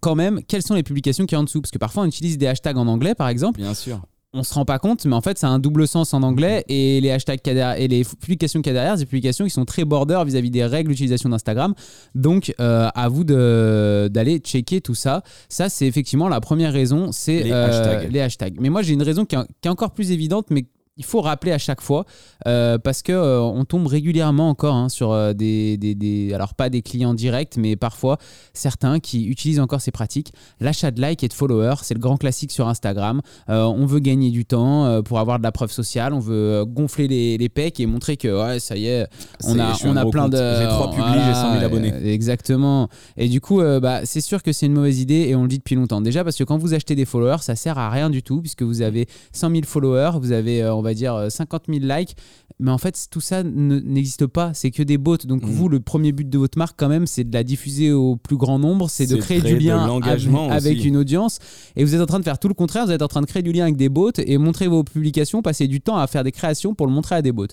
quand 0.00 0.14
même 0.14 0.42
quelles 0.46 0.62
sont 0.62 0.74
les 0.74 0.82
publications 0.82 1.26
qui 1.26 1.34
a 1.34 1.40
en 1.40 1.44
dessous. 1.44 1.60
Parce 1.60 1.70
que 1.72 1.78
parfois, 1.78 2.04
on 2.04 2.06
utilise 2.06 2.38
des 2.38 2.46
hashtags 2.46 2.76
en 2.76 2.86
anglais, 2.86 3.14
par 3.14 3.28
exemple 3.28 3.60
Bien 3.60 3.74
sûr. 3.74 4.00
On 4.34 4.42
se 4.42 4.52
rend 4.52 4.64
pas 4.64 4.78
compte, 4.78 5.04
mais 5.06 5.14
en 5.14 5.20
fait, 5.20 5.38
ça 5.38 5.46
a 5.48 5.50
un 5.50 5.58
double 5.60 5.86
sens 5.86 6.12
en 6.12 6.22
anglais 6.22 6.64
et 6.68 7.00
les 7.00 7.10
hashtags 7.10 7.40
qu'il 7.40 7.52
y 7.52 7.52
a 7.52 7.54
derrière- 7.54 7.80
et 7.82 7.88
les 7.88 8.04
publications 8.04 8.60
qu'il 8.60 8.70
y 8.72 8.76
a 8.76 8.78
derrière, 8.80 8.94
c'est 8.94 9.04
des 9.04 9.06
publications 9.06 9.44
qui 9.44 9.50
sont 9.50 9.64
très 9.64 9.84
border 9.84 10.20
vis-à-vis 10.26 10.50
des 10.50 10.64
règles 10.64 10.90
d'utilisation 10.90 11.28
d'Instagram. 11.30 11.74
Donc, 12.14 12.52
euh, 12.60 12.88
à 12.94 13.08
vous 13.08 13.24
de- 13.24 14.08
d'aller 14.12 14.38
checker 14.38 14.80
tout 14.80 14.94
ça. 14.96 15.22
Ça, 15.48 15.68
c'est 15.68 15.86
effectivement 15.86 16.28
la 16.28 16.40
première 16.40 16.72
raison, 16.72 17.12
c'est 17.12 17.44
Les 17.44 17.52
euh, 17.52 17.66
hashtags. 17.68 18.12
les 18.12 18.20
hashtags. 18.20 18.56
Mais 18.60 18.70
moi, 18.70 18.82
j'ai 18.82 18.92
une 18.94 19.02
raison 19.02 19.24
qui 19.24 19.36
est, 19.36 19.38
qui 19.60 19.68
est 19.68 19.70
encore 19.70 19.92
plus 19.92 20.10
évidente, 20.10 20.46
mais 20.50 20.66
il 20.96 21.04
faut 21.04 21.20
rappeler 21.20 21.50
à 21.50 21.58
chaque 21.58 21.80
fois 21.80 22.04
euh, 22.46 22.78
parce 22.78 23.02
que 23.02 23.10
euh, 23.10 23.40
on 23.40 23.64
tombe 23.64 23.86
régulièrement 23.88 24.48
encore 24.48 24.76
hein, 24.76 24.88
sur 24.88 25.10
euh, 25.10 25.32
des, 25.32 25.76
des- 25.76 25.96
des- 25.96 26.32
alors 26.32 26.54
pas 26.54 26.70
des 26.70 26.82
clients 26.82 27.14
directs 27.14 27.54
mais 27.56 27.74
parfois 27.74 28.16
certains 28.52 29.00
qui 29.00 29.26
utilisent 29.26 29.58
encore 29.58 29.80
ces 29.80 29.90
pratiques 29.90 30.32
l'achat 30.60 30.92
de 30.92 31.02
likes 31.02 31.24
et 31.24 31.28
de 31.28 31.32
followers 31.32 31.74
c'est 31.82 31.94
le 31.94 32.00
grand 32.00 32.16
classique 32.16 32.52
sur 32.52 32.68
Instagram 32.68 33.22
on 33.48 33.86
veut 33.86 33.98
gagner 33.98 34.30
du 34.30 34.44
temps 34.44 35.02
pour 35.02 35.18
avoir 35.18 35.38
de 35.38 35.42
la 35.42 35.50
preuve 35.52 35.72
sociale 35.72 36.12
on 36.14 36.20
veut 36.20 36.64
gonfler 36.64 37.08
les, 37.08 37.38
les 37.38 37.48
pecs 37.48 37.80
et 37.80 37.86
montrer 37.86 38.16
que 38.16 38.28
ouais, 38.28 38.60
ça 38.60 38.76
y 38.76 38.86
est 38.86 39.06
on 39.44 39.58
a, 39.58 39.76
on 39.84 39.96
a 39.96 40.06
plein 40.06 40.22
compte. 40.24 40.32
de 40.32 40.56
J'ai 40.60 40.68
trois 40.68 40.90
publis, 40.90 41.20
j'ai 41.26 41.34
100 41.34 41.52
000 41.54 41.64
abonnés. 41.64 41.92
exactement 42.12 42.88
et 43.16 43.28
du 43.28 43.40
coup 43.40 43.60
bah, 43.82 44.02
c'est 44.04 44.20
sûr 44.20 44.42
que 44.44 44.52
c'est 44.52 44.66
une 44.66 44.74
mauvaise 44.74 45.00
idée 45.00 45.26
et 45.28 45.34
on 45.34 45.42
le 45.42 45.48
dit 45.48 45.58
depuis 45.58 45.74
longtemps 45.74 46.00
déjà 46.00 46.22
parce 46.22 46.36
que 46.36 46.44
quand 46.44 46.58
vous 46.58 46.72
achetez 46.72 46.94
des 46.94 47.04
followers 47.04 47.38
ça 47.42 47.56
sert 47.56 47.78
à 47.78 47.90
rien 47.90 48.10
du 48.10 48.22
tout 48.22 48.40
puisque 48.40 48.62
vous 48.62 48.80
avez 48.82 49.08
100 49.32 49.50
000 49.50 49.62
followers 49.64 50.12
vous 50.20 50.30
avez 50.30 50.64
on 50.64 50.83
va 50.84 50.94
dire 50.94 51.14
euh, 51.14 51.28
50 51.30 51.64
000 51.68 51.80
likes. 51.84 52.14
Mais 52.60 52.70
en 52.70 52.78
fait 52.78 53.08
tout 53.10 53.20
ça 53.20 53.42
ne- 53.42 53.80
n'existe 53.80 54.26
pas. 54.26 54.54
C'est 54.54 54.70
que 54.70 54.82
des 54.84 54.96
bots. 54.98 55.16
Donc 55.24 55.42
Mhm. 55.42 55.50
vous 55.50 55.68
le 55.68 55.80
premier 55.80 56.12
but 56.12 56.28
de 56.30 56.38
votre 56.38 56.56
marque 56.56 56.78
quand 56.78 56.88
même 56.88 57.06
c'est 57.08 57.24
de 57.24 57.34
la 57.34 57.42
diffuser 57.42 57.90
au 57.90 58.14
plus 58.16 58.36
grand 58.36 58.58
nombre. 58.60 58.88
C'est 58.88 59.06
de 59.06 59.16
créer 59.16 59.40
créer 59.40 59.54
du 59.54 59.58
lien 59.64 59.86
l'engagement 59.86 60.48
avec, 60.50 60.84
une 60.84 60.96
audience. 60.96 61.38
Et 61.74 61.82
vous 61.84 61.94
êtes 61.96 62.00
en 62.00 62.06
train 62.06 62.20
de 62.20 62.24
faire 62.24 62.38
tout 62.38 62.46
le 62.48 62.54
contraire. 62.54 62.86
Vous 62.86 62.92
êtes 62.92 63.02
en 63.02 63.08
train 63.08 63.22
de 63.22 63.26
créer 63.26 63.42
du 63.42 63.52
lien 63.52 63.64
avec 63.64 63.76
des 63.76 63.88
bots 63.88 64.12
et 64.18 64.38
montrer 64.38 64.68
vos 64.68 64.84
publications 64.84 65.42
passer 65.42 65.66
du 65.66 65.80
temps 65.80 65.96
à 65.96 66.06
faire 66.06 66.22
des 66.22 66.30
créations 66.32 66.74
pour 66.74 66.86
le 66.86 66.92
montrer 66.92 67.16
à 67.16 67.22
des 67.22 67.32
bots. 67.32 67.46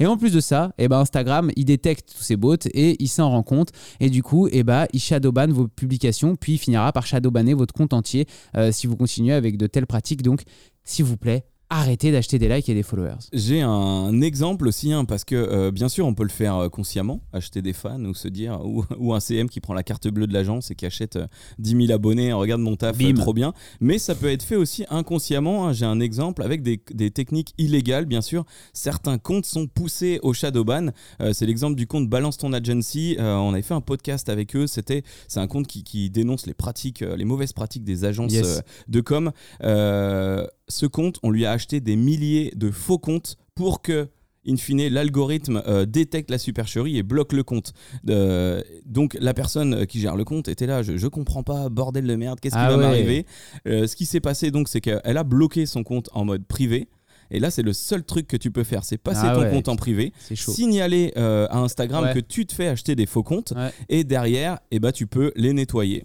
Et 0.00 0.06
en 0.06 0.16
plus 0.16 0.32
de 0.32 0.40
ça 0.40 0.72
eh 0.78 0.88
ben 0.88 0.98
Instagram 0.98 1.50
il 1.56 1.64
détecte 1.64 2.12
tous 2.16 2.22
ces 2.24 2.36
bots 2.36 2.56
et 2.74 2.96
il 3.02 3.08
s'en 3.08 3.30
rend 3.30 3.42
compte. 3.44 3.68
Et 4.00 4.10
du 4.10 4.22
coup 4.24 4.48
eh 4.50 4.64
ben, 4.64 4.86
il 4.92 5.00
shadowban 5.00 5.48
vos 5.48 5.68
publications 5.68 6.34
puis 6.34 6.54
il 6.54 6.58
finira 6.58 6.90
par 6.92 7.06
shadowbanner 7.06 7.54
votre 7.54 7.74
compte 7.74 7.92
entier 7.92 8.26
euh, 8.56 8.72
si 8.72 8.86
vous 8.86 8.96
continuez 8.96 9.34
avec 9.34 9.56
de 9.56 9.66
telles 9.66 9.86
pratiques. 9.86 10.22
Donc 10.22 10.42
s'il 10.84 11.04
vous 11.04 11.16
plaît 11.16 11.44
arrêter 11.70 12.12
d'acheter 12.12 12.38
des 12.38 12.48
likes 12.48 12.68
et 12.68 12.74
des 12.74 12.82
followers. 12.82 13.16
J'ai 13.32 13.60
un 13.60 14.20
exemple 14.22 14.66
aussi, 14.68 14.92
hein, 14.92 15.04
parce 15.04 15.24
que 15.24 15.34
euh, 15.34 15.70
bien 15.70 15.88
sûr, 15.88 16.06
on 16.06 16.14
peut 16.14 16.22
le 16.22 16.28
faire 16.30 16.56
euh, 16.56 16.68
consciemment, 16.68 17.20
acheter 17.32 17.60
des 17.60 17.72
fans 17.74 18.02
ou 18.04 18.14
se 18.14 18.28
dire, 18.28 18.60
ou, 18.64 18.84
ou 18.98 19.12
un 19.14 19.20
CM 19.20 19.48
qui 19.50 19.60
prend 19.60 19.74
la 19.74 19.82
carte 19.82 20.08
bleue 20.08 20.26
de 20.26 20.32
l'agence 20.32 20.70
et 20.70 20.74
qui 20.74 20.86
achète 20.86 21.16
euh, 21.16 21.26
10 21.58 21.86
000 21.88 21.92
abonnés, 21.92 22.32
regarde 22.32 22.60
mon 22.62 22.76
taf, 22.76 22.96
Bim. 22.96 23.10
euh, 23.10 23.20
trop 23.20 23.34
bien. 23.34 23.52
Mais 23.80 23.98
ça 23.98 24.14
peut 24.14 24.30
être 24.30 24.42
fait 24.42 24.56
aussi 24.56 24.84
inconsciemment. 24.88 25.66
hein. 25.68 25.72
J'ai 25.72 25.84
un 25.84 26.00
exemple 26.00 26.42
avec 26.42 26.62
des, 26.62 26.80
des 26.94 27.10
techniques 27.10 27.52
illégales, 27.58 28.06
bien 28.06 28.22
sûr. 28.22 28.44
Certains 28.72 29.18
comptes 29.18 29.46
sont 29.46 29.66
poussés 29.66 30.20
au 30.22 30.32
shadow 30.32 30.64
ban. 30.64 30.86
Euh, 31.20 31.32
c'est 31.34 31.44
l'exemple 31.46 31.74
du 31.76 31.86
compte 31.86 32.08
Balance 32.08 32.38
ton 32.38 32.52
agency. 32.54 33.16
Euh, 33.18 33.34
on 33.36 33.52
avait 33.52 33.62
fait 33.62 33.74
un 33.74 33.80
podcast 33.82 34.28
avec 34.30 34.56
eux. 34.56 34.66
C'était, 34.66 35.02
c'est 35.28 35.40
un 35.40 35.46
compte 35.46 35.66
qui, 35.66 35.84
qui 35.84 36.08
dénonce 36.08 36.46
les 36.46 36.54
pratiques, 36.54 37.00
les 37.00 37.24
mauvaises 37.26 37.52
pratiques 37.52 37.84
des 37.84 38.04
agences 38.06 38.32
Yes. 38.32 38.46
euh, 38.46 38.60
de 38.88 39.00
com. 39.02 39.32
Ce 40.68 40.86
compte, 40.86 41.18
on 41.22 41.30
lui 41.30 41.46
a 41.46 41.52
acheté 41.52 41.80
des 41.80 41.96
milliers 41.96 42.52
de 42.56 42.70
faux 42.70 42.98
comptes 42.98 43.36
pour 43.54 43.80
que 43.82 44.08
in 44.46 44.56
fine, 44.56 44.88
l'algorithme 44.88 45.62
euh, 45.66 45.84
détecte 45.84 46.30
la 46.30 46.38
supercherie 46.38 46.96
et 46.96 47.02
bloque 47.02 47.32
le 47.34 47.42
compte. 47.42 47.72
Euh, 48.08 48.62
donc 48.86 49.16
la 49.20 49.34
personne 49.34 49.74
euh, 49.74 49.84
qui 49.84 50.00
gère 50.00 50.16
le 50.16 50.24
compte 50.24 50.48
était 50.48 50.66
là, 50.66 50.82
je, 50.82 50.96
je 50.96 51.06
comprends 51.06 51.42
pas, 51.42 51.68
bordel 51.68 52.06
de 52.06 52.14
merde, 52.16 52.40
qu'est-ce 52.40 52.54
qui 52.54 52.60
Ah 52.60 52.70
va 52.70 52.76
ouais. 52.78 52.82
m'arriver? 52.82 53.26
Euh, 53.66 53.86
Ce 53.86 53.94
qui 53.94 54.06
s'est 54.06 54.20
passé 54.20 54.50
donc, 54.50 54.68
c'est 54.68 54.80
qu'elle 54.80 55.16
a 55.16 55.24
bloqué 55.24 55.66
son 55.66 55.82
compte 55.82 56.08
en 56.12 56.24
mode 56.24 56.46
privé. 56.46 56.88
Et 57.30 57.40
là, 57.40 57.50
c'est 57.50 57.62
le 57.62 57.74
seul 57.74 58.04
truc 58.04 58.26
que 58.26 58.38
tu 58.38 58.50
peux 58.50 58.64
faire, 58.64 58.84
c'est 58.84 58.96
passer 58.96 59.20
Ah 59.24 59.34
ton 59.34 59.42
ouais. 59.42 59.50
compte 59.50 59.68
en 59.68 59.76
privé, 59.76 60.14
signaler 60.34 61.12
à 61.16 61.58
Instagram 61.58 62.04
Ouais. 62.04 62.14
que 62.14 62.20
tu 62.20 62.46
te 62.46 62.54
fais 62.54 62.68
acheter 62.68 62.94
des 62.96 63.04
faux 63.04 63.22
comptes, 63.22 63.52
et 63.90 64.02
derrière, 64.04 64.60
eh 64.70 64.78
ben, 64.78 64.92
tu 64.92 65.06
peux 65.06 65.30
les 65.36 65.52
nettoyer. 65.52 66.04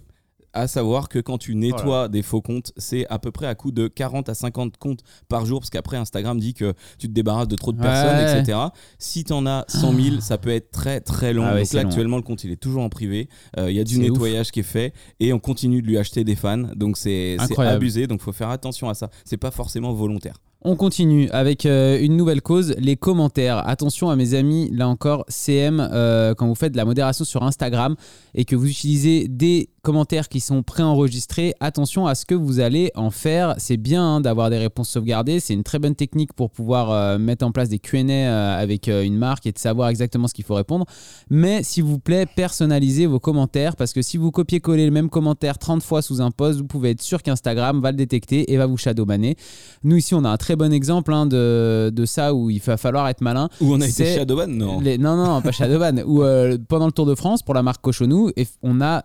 À 0.54 0.68
savoir 0.68 1.08
que 1.08 1.18
quand 1.18 1.36
tu 1.38 1.54
nettoies 1.56 2.08
des 2.08 2.22
faux 2.22 2.40
comptes, 2.40 2.72
c'est 2.76 3.06
à 3.08 3.18
peu 3.18 3.30
près 3.32 3.46
à 3.46 3.54
coût 3.54 3.72
de 3.72 3.88
40 3.88 4.28
à 4.28 4.34
50 4.34 4.76
comptes 4.78 5.00
par 5.28 5.44
jour, 5.46 5.60
parce 5.60 5.70
qu'après 5.70 5.96
Instagram 5.96 6.38
dit 6.38 6.54
que 6.54 6.72
tu 6.98 7.08
te 7.08 7.12
débarrasses 7.12 7.48
de 7.48 7.56
trop 7.56 7.72
de 7.72 7.78
Ouais. 7.78 7.82
personnes, 7.84 8.38
etc. 8.38 8.58
Si 8.98 9.24
tu 9.24 9.32
en 9.32 9.46
as 9.46 9.64
100 9.68 9.92
000, 9.92 10.20
ça 10.20 10.38
peut 10.38 10.50
être 10.50 10.70
très 10.70 11.00
très 11.00 11.32
long. 11.32 11.44
Ah 11.44 11.54
ouais, 11.54 11.62
Donc 11.64 11.72
là, 11.72 11.82
long. 11.82 11.88
actuellement, 11.88 12.16
le 12.16 12.22
compte 12.22 12.44
il 12.44 12.52
est 12.52 12.56
toujours 12.56 12.82
en 12.82 12.88
privé. 12.88 13.28
Euh, 13.58 13.70
Il 13.70 13.76
y 13.76 13.80
a 13.80 13.84
du 13.84 13.98
nettoyage 13.98 14.50
qui 14.52 14.60
est 14.60 14.62
fait 14.62 14.92
et 15.20 15.32
on 15.32 15.38
continue 15.40 15.82
de 15.82 15.86
lui 15.86 15.98
acheter 15.98 16.22
des 16.24 16.36
fans. 16.36 16.68
Donc 16.76 16.96
c'est 16.96 17.36
abusé. 17.58 18.06
Donc 18.06 18.20
faut 18.20 18.32
faire 18.32 18.50
attention 18.50 18.88
à 18.88 18.94
ça. 18.94 19.10
C'est 19.24 19.36
pas 19.36 19.50
forcément 19.50 19.92
volontaire. 19.92 20.36
On 20.66 20.76
continue 20.76 21.28
avec 21.30 21.66
euh, 21.66 21.98
une 22.00 22.16
nouvelle 22.16 22.40
cause, 22.40 22.74
les 22.78 22.96
commentaires. 22.96 23.68
Attention 23.68 24.08
à 24.08 24.16
mes 24.16 24.32
amis, 24.32 24.70
là 24.72 24.88
encore, 24.88 25.26
CM, 25.28 25.78
euh, 25.92 26.34
quand 26.34 26.46
vous 26.46 26.54
faites 26.54 26.72
de 26.72 26.78
la 26.78 26.86
modération 26.86 27.26
sur 27.26 27.42
Instagram 27.42 27.96
et 28.34 28.46
que 28.46 28.56
vous 28.56 28.66
utilisez 28.70 29.28
des 29.28 29.68
commentaires 29.84 30.28
qui 30.28 30.40
sont 30.40 30.64
préenregistrés, 30.64 31.54
attention 31.60 32.08
à 32.08 32.16
ce 32.16 32.24
que 32.24 32.34
vous 32.34 32.58
allez 32.58 32.90
en 32.96 33.10
faire. 33.10 33.54
C'est 33.58 33.76
bien 33.76 34.02
hein, 34.02 34.20
d'avoir 34.20 34.50
des 34.50 34.58
réponses 34.58 34.88
sauvegardées, 34.88 35.38
c'est 35.38 35.54
une 35.54 35.62
très 35.62 35.78
bonne 35.78 35.94
technique 35.94 36.32
pour 36.32 36.50
pouvoir 36.50 36.90
euh, 36.90 37.18
mettre 37.18 37.46
en 37.46 37.52
place 37.52 37.68
des 37.68 37.78
Q&A 37.78 38.00
euh, 38.10 38.60
avec 38.60 38.88
euh, 38.88 39.04
une 39.04 39.16
marque 39.16 39.46
et 39.46 39.52
de 39.52 39.58
savoir 39.58 39.90
exactement 39.90 40.26
ce 40.26 40.34
qu'il 40.34 40.44
faut 40.44 40.54
répondre. 40.54 40.86
Mais 41.30 41.62
s'il 41.62 41.84
vous 41.84 41.98
plaît, 42.00 42.26
personnalisez 42.26 43.06
vos 43.06 43.20
commentaires 43.20 43.76
parce 43.76 43.92
que 43.92 44.02
si 44.02 44.16
vous 44.16 44.32
copiez-collez 44.32 44.86
le 44.86 44.90
même 44.90 45.10
commentaire 45.10 45.58
30 45.58 45.82
fois 45.82 46.02
sous 46.02 46.20
un 46.20 46.30
post, 46.32 46.58
vous 46.58 46.66
pouvez 46.66 46.90
être 46.90 47.02
sûr 47.02 47.22
qu'Instagram 47.22 47.80
va 47.80 47.92
le 47.92 47.96
détecter 47.96 48.52
et 48.52 48.56
va 48.56 48.66
vous 48.66 48.76
shadowbanner. 48.76 49.36
Nous 49.84 49.96
ici, 49.96 50.14
on 50.14 50.24
a 50.24 50.30
un 50.30 50.36
très 50.38 50.56
bon 50.56 50.72
exemple 50.72 51.12
hein, 51.12 51.26
de, 51.26 51.92
de 51.94 52.04
ça 52.06 52.34
où 52.34 52.50
il 52.50 52.60
va 52.60 52.76
falloir 52.76 53.06
être 53.08 53.20
malin. 53.20 53.48
Où 53.60 53.74
on 53.74 53.80
a 53.80 53.86
été 53.86 54.14
Shadowban 54.14 54.46
Non. 54.48 54.80
Les- 54.80 54.98
non, 54.98 55.16
non, 55.16 55.42
pas 55.42 55.52
Shadowban. 55.52 55.98
où 56.06 56.22
euh, 56.22 56.56
pendant 56.68 56.86
le 56.86 56.92
Tour 56.92 57.06
de 57.06 57.14
France, 57.14 57.42
pour 57.42 57.54
la 57.54 57.62
marque 57.62 57.82
Cochonou, 57.82 58.30
on 58.62 58.80
a 58.80 59.04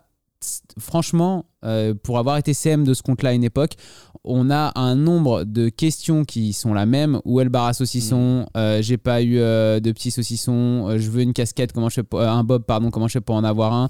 franchement, 0.80 1.46
euh, 1.66 1.94
pour 1.94 2.18
avoir 2.20 2.38
été 2.38 2.54
CM 2.54 2.84
de 2.84 2.94
ce 2.94 3.02
compte-là 3.04 3.30
à 3.32 3.34
une 3.34 3.44
époque, 3.44 3.74
on 4.24 4.50
a 4.52 4.72
un 4.80 4.96
nombre 4.96 5.44
de 5.46 5.70
questions 5.70 6.26
qui 6.26 6.54
sont 6.54 6.74
la 6.74 6.86
même. 6.86 7.20
Où 7.26 7.40
est 7.40 7.44
le 7.46 7.50
bar 7.50 7.66
à 7.68 7.74
saucisson 7.74 8.46
Euh, 8.58 8.82
J'ai 8.82 8.98
pas 8.98 9.22
eu 9.22 9.38
euh, 9.40 9.80
de 9.80 9.92
petits 9.92 10.12
saucissons. 10.12 10.98
Je 10.98 11.10
veux 11.10 11.22
une 11.22 11.34
casquette. 11.34 11.72
Comment 11.72 11.90
je 11.90 11.96
fais 11.96 12.04
pour- 12.04 12.22
un 12.22 12.44
bob, 12.44 12.64
pardon. 12.64 12.92
Comment 12.92 13.08
je 13.08 13.14
fais 13.14 13.22
pour 13.22 13.36
en 13.36 13.44
avoir 13.44 13.74
un 13.74 13.90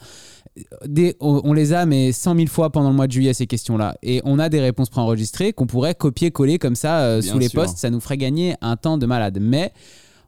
Des- 0.85 1.15
on, 1.19 1.41
on 1.43 1.53
les 1.53 1.73
a, 1.73 1.85
mais 1.85 2.11
100 2.11 2.35
000 2.35 2.47
fois 2.47 2.69
pendant 2.71 2.89
le 2.89 2.95
mois 2.95 3.07
de 3.07 3.11
juillet, 3.11 3.33
ces 3.33 3.47
questions-là. 3.47 3.95
Et 4.03 4.21
on 4.25 4.39
a 4.39 4.49
des 4.49 4.59
réponses 4.59 4.89
préenregistrées 4.89 5.53
qu'on 5.53 5.67
pourrait 5.67 5.95
copier-coller 5.95 6.59
comme 6.59 6.75
ça 6.75 7.21
sous 7.21 7.39
les 7.39 7.47
sûr. 7.49 7.61
posts. 7.61 7.77
Ça 7.77 7.89
nous 7.89 7.99
ferait 7.99 8.17
gagner 8.17 8.55
un 8.61 8.75
temps 8.75 8.97
de 8.97 9.05
malade. 9.05 9.37
Mais 9.41 9.71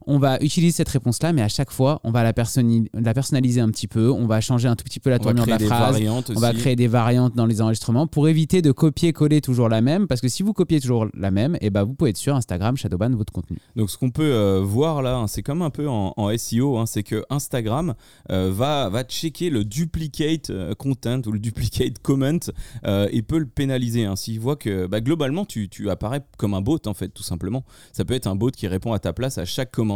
on 0.07 0.19
va 0.19 0.41
utiliser 0.41 0.71
cette 0.77 0.89
réponse-là, 0.89 1.33
mais 1.33 1.41
à 1.41 1.47
chaque 1.47 1.71
fois, 1.71 1.99
on 2.03 2.11
va 2.11 2.23
la, 2.23 2.33
personnaliser 2.33 3.61
un 3.61 3.69
petit 3.69 3.87
peu. 3.87 4.09
On 4.11 4.25
va 4.25 4.41
changer 4.41 4.67
un 4.67 4.75
tout 4.75 4.83
petit 4.83 4.99
peu 4.99 5.09
la 5.09 5.17
On 5.17 5.19
va 5.19 5.33
tournure 5.33 5.45
de 5.45 5.49
créer 5.51 5.69
la 5.69 5.91
des 5.91 6.05
phrase. 6.05 6.35
On 6.35 6.39
va 6.39 6.53
créer 6.53 6.75
des 6.75 6.87
variantes 6.87 7.35
dans 7.35 7.45
les 7.45 7.61
enregistrements 7.61 8.07
pour 8.07 8.27
éviter 8.27 8.61
de 8.61 8.71
copier-coller 8.71 9.41
toujours 9.41 9.69
la 9.69 9.81
même. 9.81 10.07
Parce 10.07 10.21
que 10.21 10.27
si 10.27 10.43
vous 10.43 10.53
copiez 10.53 10.79
toujours 10.79 11.07
la 11.13 11.31
même, 11.31 11.57
et 11.61 11.69
ben 11.69 11.83
vous 11.83 11.93
pouvez 11.93 12.09
être 12.11 12.17
sûr, 12.17 12.35
Instagram 12.35 12.77
shadowban 12.77 13.11
votre 13.11 13.31
contenu. 13.33 13.57
Donc 13.75 13.89
ce 13.89 13.97
qu'on 13.97 14.11
peut 14.11 14.23
euh, 14.23 14.61
voir 14.63 15.01
là, 15.01 15.17
hein, 15.17 15.27
c'est 15.27 15.43
comme 15.43 15.61
un 15.61 15.69
peu 15.69 15.87
en, 15.87 16.13
en 16.17 16.37
SEO, 16.37 16.77
hein, 16.77 16.85
c'est 16.85 17.03
que 17.03 17.23
Instagram 17.29 17.93
euh, 18.31 18.51
va, 18.53 18.89
va 18.89 19.03
checker 19.03 19.49
le 19.49 19.63
duplicate 19.63 20.49
euh, 20.49 20.73
content 20.75 21.21
ou 21.25 21.31
le 21.31 21.39
duplicate 21.39 21.95
comment 22.01 22.39
euh, 22.85 23.07
et 23.11 23.21
peut 23.21 23.39
le 23.39 23.47
pénaliser. 23.47 24.05
hein. 24.05 24.15
S'il 24.15 24.39
voit 24.39 24.55
que 24.55 24.87
bah, 24.87 25.01
globalement 25.01 25.45
tu, 25.45 25.69
tu 25.69 25.89
apparais 25.89 26.21
comme 26.37 26.53
un 26.53 26.61
bot 26.61 26.79
en 26.85 26.93
fait 26.93 27.09
tout 27.09 27.23
simplement. 27.23 27.63
Ça 27.93 28.05
peut 28.05 28.13
être 28.13 28.27
un 28.27 28.35
bot 28.35 28.51
qui 28.51 28.67
répond 28.67 28.93
à 28.93 28.99
ta 28.99 29.13
place 29.13 29.37
à 29.37 29.45
chaque 29.45 29.71
commentaire. 29.71 29.90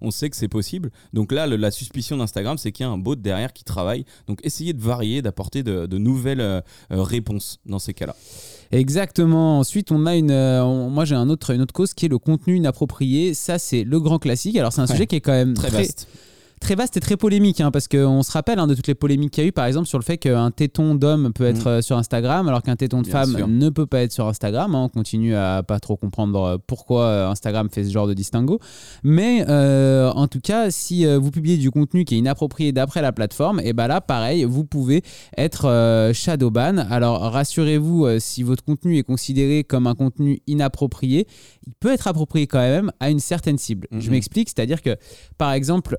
On 0.00 0.10
sait 0.10 0.30
que 0.30 0.36
c'est 0.36 0.48
possible. 0.48 0.90
Donc 1.12 1.32
là 1.32 1.46
le- 1.46 1.56
la 1.56 1.70
suspicion 1.70 2.16
d'Instagram 2.16 2.58
c'est 2.58 2.72
qu'il 2.72 2.84
y 2.84 2.88
a 2.88 2.92
un 2.92 2.98
bot 2.98 3.14
derrière 3.16 3.52
qui 3.52 3.64
travaille. 3.64 4.04
Donc 4.26 4.40
essayez 4.44 4.72
de 4.72 4.80
varier, 4.82 5.22
d'apporter 5.22 5.62
de, 5.62 5.86
de 5.86 5.98
nouvelles 5.98 6.40
euh, 6.40 6.60
réponses 6.90 7.58
dans 7.66 7.78
ces 7.78 7.94
cas-là. 7.94 8.14
Exactement. 8.72 9.58
Ensuite, 9.60 9.92
on 9.92 10.06
a 10.06 10.16
une. 10.16 10.30
euh, 10.30 10.64
on- 10.64 10.90
moi, 10.90 11.04
j'ai 11.04 11.14
un 11.14 11.28
autre, 11.28 11.50
une 11.54 11.60
autre 11.62 11.72
cause 11.72 11.94
qui 11.94 12.06
est 12.06 12.08
le 12.08 12.18
contenu 12.18 12.56
inapproprié. 12.56 13.32
Ça, 13.34 13.58
c'est 13.58 13.84
le 13.84 14.00
grand 14.00 14.18
classique. 14.18 14.56
Alors, 14.56 14.72
c'est 14.72 14.80
un 14.80 14.84
Ouais. 14.86 14.92
sujet 14.92 15.06
qui 15.06 15.16
est 15.16 15.20
quand 15.20 15.32
même 15.32 15.54
Très 15.54 15.70
vaste. 15.70 16.08
Très 16.60 16.74
vaste 16.74 16.96
et 16.96 17.00
très 17.00 17.16
polémique, 17.16 17.60
hein, 17.60 17.70
parce 17.70 17.86
qu'on 17.88 18.22
se 18.22 18.32
rappelle 18.32 18.58
hein, 18.58 18.66
de 18.66 18.74
toutes 18.74 18.86
les 18.86 18.94
polémiques 18.94 19.32
qu'il 19.32 19.42
y 19.42 19.46
a 19.46 19.48
eu, 19.48 19.52
par 19.52 19.66
exemple, 19.66 19.86
sur 19.86 19.98
le 19.98 20.04
fait 20.04 20.16
qu'un 20.18 20.50
téton 20.50 20.94
d'homme 20.94 21.32
peut 21.32 21.44
être 21.44 21.64
Mm. 21.64 21.68
euh, 21.68 21.82
sur 21.82 21.96
Instagram, 21.98 22.48
alors 22.48 22.62
qu'un 22.62 22.76
téton 22.76 22.98
de 23.02 23.04
Bien 23.08 23.12
femme 23.12 23.36
sûr. 23.36 23.46
ne 23.48 23.68
peut 23.68 23.86
pas 23.86 24.00
être 24.02 24.12
sur 24.12 24.26
Instagram. 24.26 24.74
hein. 24.74 24.82
on 24.84 24.88
continue 24.88 25.34
à 25.34 25.62
pas 25.62 25.78
trop 25.80 25.96
comprendre 25.96 26.42
euh, 26.42 26.56
pourquoi 26.66 27.02
euh, 27.04 27.28
Instagram 27.30 27.68
fait 27.70 27.84
ce 27.84 27.90
genre 27.92 28.06
de 28.06 28.14
distinguo. 28.14 28.58
Mais 29.02 29.44
euh, 29.48 30.10
en 30.12 30.28
tout 30.28 30.40
cas, 30.40 30.70
si 30.70 31.04
vous 31.06 31.30
publiez 31.30 31.56
du 31.56 31.70
contenu 31.70 32.04
qui 32.04 32.14
est 32.14 32.18
inapproprié 32.18 32.72
d'après 32.72 33.02
la 33.02 33.12
plateforme, 33.12 33.60
et 33.62 33.72
ben 33.72 33.86
là, 33.86 34.00
pareil, 34.00 34.44
vous 34.44 34.64
pouvez 34.64 35.02
être 35.36 35.66
euh, 35.66 36.12
shadowban. 36.12 36.78
Alors, 36.90 37.20
rassurez-vous, 37.20 38.06
euh, 38.06 38.18
si 38.18 38.42
votre 38.42 38.64
contenu 38.64 38.96
est 38.98 39.02
considéré 39.02 39.62
comme 39.64 39.86
un 39.86 39.94
contenu 39.94 40.40
inapproprié, 40.46 41.26
il 41.66 41.72
peut 41.80 41.92
être 41.92 42.06
approprié 42.08 42.46
quand 42.46 42.58
même 42.60 42.90
à 43.00 43.10
une 43.10 43.20
certaine 43.20 43.58
cible. 43.58 43.88
Je 43.92 44.06
Mhm. 44.06 44.10
m'explique, 44.12 44.48
c'est-à-dire 44.48 44.82
que 44.82 44.96
par 45.38 45.52
exemple, 45.52 45.96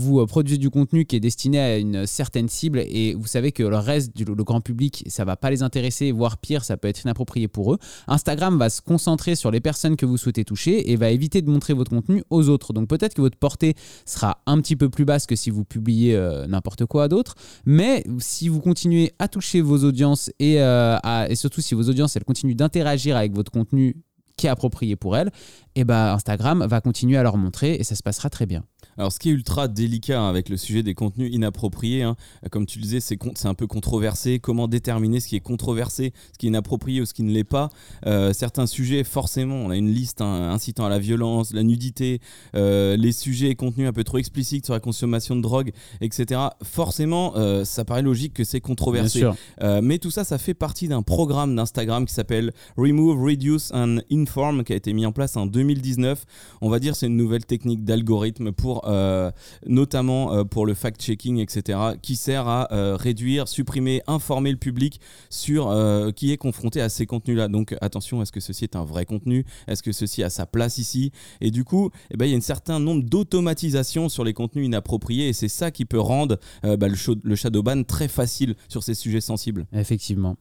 vous 0.00 0.20
euh, 0.20 0.26
produisez 0.26 0.58
du 0.58 0.70
contenu 0.70 1.04
qui 1.04 1.16
est 1.16 1.20
destiné 1.20 1.60
à 1.60 1.76
une 1.78 2.06
certaine 2.06 2.48
cible 2.48 2.80
et 2.80 3.14
vous 3.14 3.26
savez 3.26 3.52
que 3.52 3.62
le 3.62 3.76
reste 3.76 4.16
du 4.16 4.24
le 4.24 4.44
grand 4.44 4.60
public, 4.60 5.04
ça 5.08 5.24
va 5.24 5.36
pas 5.36 5.50
les 5.50 5.62
intéresser, 5.62 6.12
voire 6.12 6.38
pire, 6.38 6.64
ça 6.64 6.76
peut 6.76 6.88
être 6.88 7.02
inapproprié 7.02 7.48
pour 7.48 7.74
eux. 7.74 7.78
Instagram 8.06 8.58
va 8.58 8.70
se 8.70 8.80
concentrer 8.80 9.34
sur 9.34 9.50
les 9.50 9.60
personnes 9.60 9.96
que 9.96 10.06
vous 10.06 10.16
souhaitez 10.16 10.44
toucher 10.44 10.90
et 10.90 10.96
va 10.96 11.10
éviter 11.10 11.42
de 11.42 11.50
montrer 11.50 11.74
votre 11.74 11.90
contenu 11.90 12.22
aux 12.30 12.48
autres. 12.48 12.72
Donc 12.72 12.88
peut-être 12.88 13.14
que 13.14 13.20
votre 13.20 13.36
portée 13.36 13.74
sera 14.06 14.42
un 14.46 14.60
petit 14.60 14.76
peu 14.76 14.88
plus 14.88 15.04
basse 15.04 15.26
que 15.26 15.36
si 15.36 15.50
vous 15.50 15.64
publiez 15.64 16.14
euh, 16.14 16.46
n'importe 16.46 16.86
quoi 16.86 17.08
d'autre, 17.08 17.34
mais 17.64 18.04
si 18.18 18.48
vous 18.48 18.60
continuez 18.60 19.12
à 19.18 19.28
toucher 19.28 19.60
vos 19.60 19.84
audiences 19.84 20.30
et, 20.38 20.60
euh, 20.60 20.96
et 21.28 21.34
surtout 21.34 21.60
si 21.60 21.74
vos 21.74 21.88
audiences 21.88 22.16
elles 22.16 22.24
continuent 22.24 22.56
d'interagir 22.56 23.16
avec 23.16 23.34
votre 23.34 23.50
contenu 23.50 23.96
qui 24.40 24.46
est 24.46 24.50
approprié 24.50 24.96
pour 24.96 25.16
elles, 25.16 25.30
et 25.76 25.84
ben 25.84 26.14
Instagram 26.14 26.66
va 26.68 26.80
continuer 26.80 27.16
à 27.16 27.22
leur 27.22 27.36
montrer 27.36 27.74
et 27.74 27.84
ça 27.84 27.94
se 27.94 28.02
passera 28.02 28.30
très 28.30 28.46
bien. 28.46 28.64
Alors, 28.96 29.12
ce 29.12 29.18
qui 29.18 29.30
est 29.30 29.32
ultra 29.32 29.68
délicat 29.68 30.20
hein, 30.20 30.28
avec 30.28 30.48
le 30.48 30.56
sujet 30.56 30.82
des 30.82 30.94
contenus 30.94 31.32
inappropriés, 31.32 32.02
hein, 32.02 32.16
comme 32.50 32.66
tu 32.66 32.78
le 32.78 32.82
disais, 32.82 33.00
c'est 33.00 33.46
un 33.46 33.54
peu 33.54 33.66
controversé. 33.66 34.40
Comment 34.40 34.68
déterminer 34.68 35.20
ce 35.20 35.28
qui 35.28 35.36
est 35.36 35.40
controversé, 35.40 36.12
ce 36.32 36.38
qui 36.38 36.46
est 36.46 36.48
inapproprié 36.48 37.00
ou 37.00 37.06
ce 37.06 37.14
qui 37.14 37.22
ne 37.22 37.30
l'est 37.30 37.44
pas? 37.44 37.70
Euh, 38.06 38.32
Certains 38.32 38.66
sujets, 38.66 39.04
forcément, 39.04 39.54
on 39.54 39.70
a 39.70 39.76
une 39.76 39.90
liste 39.90 40.20
hein, 40.20 40.50
incitant 40.50 40.86
à 40.86 40.88
la 40.88 40.98
violence, 40.98 41.52
la 41.52 41.62
nudité, 41.62 42.20
euh, 42.54 42.96
les 42.96 43.12
sujets 43.12 43.48
et 43.48 43.54
contenus 43.54 43.88
un 43.88 43.92
peu 43.92 44.04
trop 44.04 44.18
explicites 44.18 44.64
sur 44.64 44.74
la 44.74 44.80
consommation 44.80 45.36
de 45.36 45.40
drogue, 45.40 45.72
etc. 46.00 46.40
Forcément, 46.62 47.34
euh, 47.36 47.64
ça 47.64 47.84
paraît 47.84 48.02
logique 48.02 48.34
que 48.34 48.44
c'est 48.44 48.60
controversé. 48.60 49.24
Mais 49.82 49.98
tout 49.98 50.10
ça, 50.10 50.24
ça 50.24 50.38
fait 50.38 50.54
partie 50.54 50.88
d'un 50.88 51.02
programme 51.02 51.54
d'Instagram 51.54 52.06
qui 52.06 52.14
s'appelle 52.14 52.52
Remove, 52.76 53.22
Reduce 53.22 53.72
and 53.72 53.98
Qui 54.64 54.72
a 54.72 54.76
été 54.76 54.92
mis 54.92 55.06
en 55.06 55.12
place 55.12 55.36
en 55.36 55.46
2019. 55.46 56.24
On 56.60 56.70
va 56.70 56.78
dire 56.78 56.94
c'est 56.94 57.06
une 57.06 57.16
nouvelle 57.16 57.44
technique 57.44 57.84
d'algorithme 57.84 58.52
pour, 58.52 58.82
euh, 58.86 59.32
notamment 59.66 60.32
euh, 60.32 60.44
pour 60.44 60.66
le 60.66 60.74
fact-checking, 60.74 61.38
etc., 61.38 61.78
qui 62.00 62.14
sert 62.14 62.46
à 62.46 62.72
euh, 62.72 62.96
réduire, 62.96 63.48
supprimer, 63.48 64.02
informer 64.06 64.52
le 64.52 64.56
public 64.56 65.00
sur 65.30 65.70
qui 66.14 66.32
est 66.32 66.36
confronté 66.36 66.80
à 66.80 66.88
ces 66.88 67.06
contenus-là. 67.06 67.48
Donc 67.48 67.74
attention, 67.80 68.22
est-ce 68.22 68.30
que 68.30 68.40
ceci 68.40 68.64
est 68.64 68.76
un 68.76 68.84
vrai 68.84 69.04
contenu? 69.04 69.44
Est-ce 69.66 69.82
que 69.82 69.92
ceci 69.92 70.22
a 70.22 70.30
sa 70.30 70.46
place 70.46 70.78
ici? 70.78 71.10
Et 71.40 71.50
du 71.50 71.64
coup, 71.64 71.90
eh 72.10 72.16
ben, 72.16 72.26
il 72.26 72.32
y 72.32 72.34
a 72.34 72.38
un 72.38 72.40
certain 72.40 72.78
nombre 72.78 73.02
d'automatisation 73.02 74.08
sur 74.08 74.22
les 74.22 74.32
contenus 74.32 74.66
inappropriés, 74.66 75.28
et 75.28 75.32
c'est 75.32 75.48
ça 75.48 75.70
qui 75.70 75.84
peut 75.84 76.00
rendre 76.00 76.38
bah, 76.62 76.88
le, 76.88 76.96
le 77.22 77.34
shadowban 77.34 77.82
très 77.82 78.08
facile 78.08 78.54
sur 78.68 78.82
ces 78.82 78.94
sujets 78.94 79.20
sensibles. 79.20 79.66
Effectivement. 79.72 80.36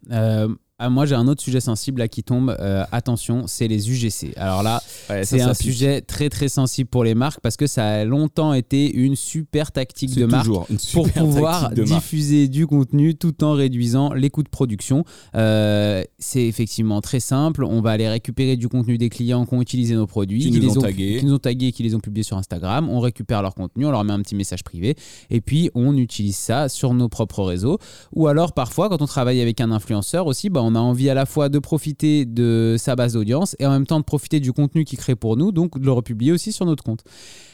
Ah, 0.79 0.89
moi, 0.89 1.05
j'ai 1.05 1.15
un 1.15 1.27
autre 1.27 1.41
sujet 1.41 1.59
sensible 1.59 1.99
là 1.99 2.07
qui 2.07 2.23
tombe. 2.23 2.55
Euh, 2.59 2.85
attention, 2.91 3.43
c'est 3.47 3.67
les 3.67 3.89
UGC. 3.91 4.33
Alors 4.37 4.63
là, 4.63 4.81
Ouais, 5.09 5.25
c'est 5.25 5.41
un 5.41 5.49
pique. 5.53 5.61
sujet 5.71 6.01
très 6.01 6.29
très 6.29 6.47
sensible 6.49 6.89
pour 6.89 7.03
les 7.03 7.15
marques 7.15 7.41
parce 7.41 7.57
que 7.57 7.67
ça 7.67 7.85
a 7.85 8.05
longtemps 8.05 8.53
été 8.53 8.91
une 8.95 9.15
super 9.15 9.71
tactique 9.71 10.15
de 10.15 10.25
marque 10.25 10.47
pour 10.93 11.09
pouvoir 11.11 11.61
marque. 11.63 11.73
diffuser 11.81 12.47
du 12.47 12.65
contenu 12.67 13.15
tout 13.15 13.43
en 13.43 13.53
réduisant 13.53 14.13
les 14.13 14.29
coûts 14.29 14.43
de 14.43 14.49
production. 14.49 15.03
Euh, 15.35 16.03
c'est 16.17 16.43
effectivement 16.45 17.01
très 17.01 17.19
simple. 17.19 17.63
On 17.63 17.81
va 17.81 17.91
aller 17.91 18.07
récupérer 18.07 18.55
du 18.55 18.69
contenu 18.69 18.97
des 18.97 19.09
clients 19.09 19.45
qui 19.45 19.53
ont 19.53 19.61
utilisé 19.61 19.95
nos 19.95 20.07
produits, 20.07 20.39
Qui 20.41 20.51
qui, 20.51 20.59
nous 20.59 20.69
les 20.69 20.77
ont 20.77 20.81
tagués. 20.81 21.17
qui 21.19 21.25
nous 21.25 21.33
ont 21.33 21.39
tagués, 21.39 21.71
qui 21.71 21.83
les 21.83 21.95
ont 21.95 21.99
publiés 21.99 22.23
sur 22.23 22.37
Instagram. 22.37 22.87
On 22.89 22.99
récupère 22.99 23.41
leur 23.41 23.55
contenu, 23.55 23.85
on 23.85 23.91
leur 23.91 24.03
met 24.03 24.13
un 24.13 24.21
petit 24.21 24.35
message 24.35 24.63
privé 24.63 24.95
et 25.29 25.41
puis 25.41 25.69
on 25.75 25.97
utilise 25.97 26.37
ça 26.37 26.69
sur 26.69 26.93
nos 26.93 27.09
propres 27.09 27.43
réseaux. 27.43 27.79
Ou 28.13 28.27
alors 28.27 28.53
parfois, 28.53 28.89
quand 28.89 29.01
on 29.01 29.07
travaille 29.07 29.41
avec 29.41 29.59
un 29.61 29.71
influenceur 29.71 30.27
aussi, 30.27 30.49
bah, 30.49 30.61
on 30.63 30.68
a 30.75 30.79
envie 30.79 31.09
à 31.09 31.13
la 31.13 31.25
fois 31.25 31.49
de 31.49 31.59
profiter 31.59 32.25
de 32.25 32.75
sa 32.77 32.95
base 32.95 33.13
d'audience 33.13 33.55
et 33.59 33.65
en 33.65 33.71
même 33.71 33.85
temps 33.85 33.99
de 33.99 34.05
profiter 34.05 34.39
du 34.39 34.53
contenu 34.53 34.85
qu'il 34.85 34.99
crée 34.99 35.15
pour 35.15 35.37
nous, 35.37 35.51
donc 35.51 35.79
de 35.79 35.85
le 35.85 35.91
republier 35.91 36.31
aussi 36.31 36.51
sur 36.51 36.65
notre 36.65 36.83
compte. 36.83 37.03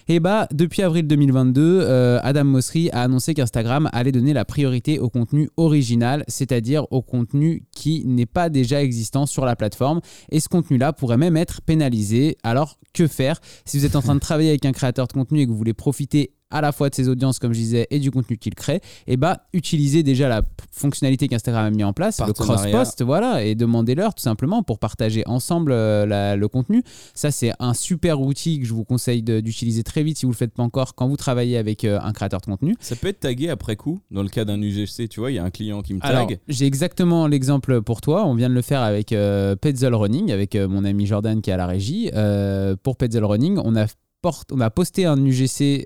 Et 0.07 0.19
bah, 0.19 0.47
depuis 0.53 0.81
avril 0.83 1.07
2022, 1.07 1.62
euh, 1.81 2.19
Adam 2.21 2.43
Mosseri 2.43 2.89
a 2.91 3.01
annoncé 3.01 3.33
qu'Instagram 3.33 3.89
allait 3.91 4.12
donner 4.12 4.33
la 4.33 4.45
priorité 4.45 5.00
au 5.00 5.09
contenu 5.09 5.50
original, 5.57 6.24
c'est-à-dire 6.27 6.85
au 6.91 7.01
contenu 7.01 7.63
qui 7.75 8.03
n'est 8.05 8.27
pas 8.27 8.50
déjà 8.50 8.83
existant 8.83 9.25
sur 9.25 9.45
la 9.45 9.55
plateforme. 9.55 10.01
Et 10.29 10.39
ce 10.39 10.47
contenu-là 10.50 10.93
pourrait 10.93 11.17
même 11.17 11.38
être 11.38 11.62
pénalisé. 11.62 12.38
Alors, 12.43 12.77
que 12.93 13.07
faire? 13.07 13.39
Si 13.65 13.79
vous 13.79 13.85
êtes 13.85 13.95
en 13.95 14.01
train 14.01 14.15
de 14.15 14.19
travailler 14.19 14.50
avec 14.50 14.65
un 14.65 14.71
créateur 14.74 15.07
de 15.07 15.13
contenu 15.13 15.39
et 15.41 15.45
que 15.45 15.51
vous 15.51 15.57
voulez 15.57 15.74
profiter 15.74 16.31
à 16.51 16.62
la 16.62 16.71
fois 16.71 16.89
de 16.89 16.95
ses 16.95 17.09
audiences, 17.09 17.39
comme 17.39 17.53
je 17.53 17.59
disais, 17.59 17.88
et 17.89 18.00
du 18.00 18.12
contenu 18.12 18.38
qu'il 18.38 18.53
crée, 18.53 18.79
et 19.07 19.17
bah, 19.17 19.41
utilisez 19.51 20.03
déjà 20.03 20.29
la 20.29 20.43
fonctionnalité 20.71 21.27
qu'Instagram 21.27 21.65
a 21.65 21.71
mis 21.71 21.83
en 21.83 21.91
place, 21.91 22.19
le 22.27 22.33
cross-post, 22.71 23.01
voilà, 23.03 23.43
et 23.43 23.55
demandez-leur 23.55 24.13
tout 24.13 24.21
simplement 24.21 24.62
pour 24.62 24.77
partager 24.77 25.24
ensemble 25.25 25.71
euh, 25.71 26.05
la- 26.05 26.35
le 26.35 26.47
contenu. 26.47 26.83
Ça, 27.15 27.31
c'est 27.31 27.51
un 27.59 27.74
super 27.74 28.21
outil 28.21 28.59
que 28.59 28.65
je 28.67 28.74
vous 28.74 28.85
conseille 28.85 29.24
d'utiliser 29.24 29.83
très 29.83 29.94
vite 30.03 30.17
si 30.17 30.25
vous 30.25 30.31
le 30.31 30.37
faites 30.37 30.53
pas 30.53 30.63
encore 30.63 30.95
quand 30.95 31.07
vous 31.07 31.17
travaillez 31.17 31.57
avec 31.57 31.83
euh, 31.85 31.99
un 32.01 32.11
créateur 32.13 32.41
de 32.41 32.45
contenu. 32.45 32.75
Ça 32.79 32.95
peut 32.95 33.07
être 33.07 33.19
tagué 33.21 33.49
après 33.49 33.75
coup, 33.75 33.99
dans 34.11 34.23
le 34.23 34.29
cas 34.29 34.45
d'un 34.45 34.61
UGC, 34.61 35.07
tu 35.09 35.19
vois, 35.19 35.31
il 35.31 35.35
y 35.35 35.39
a 35.39 35.43
un 35.43 35.49
client 35.49 35.81
qui 35.81 35.93
me 35.93 35.99
Alors, 36.03 36.27
tag. 36.27 36.39
j'ai 36.47 36.65
exactement 36.65 37.27
l'exemple 37.27 37.81
pour 37.81 38.01
toi. 38.01 38.25
On 38.25 38.35
vient 38.35 38.49
de 38.49 38.53
le 38.53 38.61
faire 38.61 38.81
avec 38.81 39.11
euh, 39.11 39.55
Petzl 39.55 39.93
Running, 39.93 40.31
avec 40.31 40.55
euh, 40.55 40.67
mon 40.67 40.85
ami 40.85 41.05
Jordan 41.05 41.41
qui 41.41 41.49
est 41.49 41.53
à 41.53 41.57
la 41.57 41.67
régie. 41.67 42.09
Euh, 42.13 42.75
pour 42.81 42.97
Petzl 42.97 43.23
Running, 43.23 43.59
on 43.63 43.75
a, 43.75 43.85
porte- 44.21 44.51
on 44.51 44.59
a 44.61 44.69
posté 44.69 45.05
un 45.05 45.17
UGC 45.23 45.85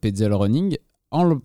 Petzl 0.00 0.32
Running 0.32 0.76
en 1.10 1.24
le 1.24 1.36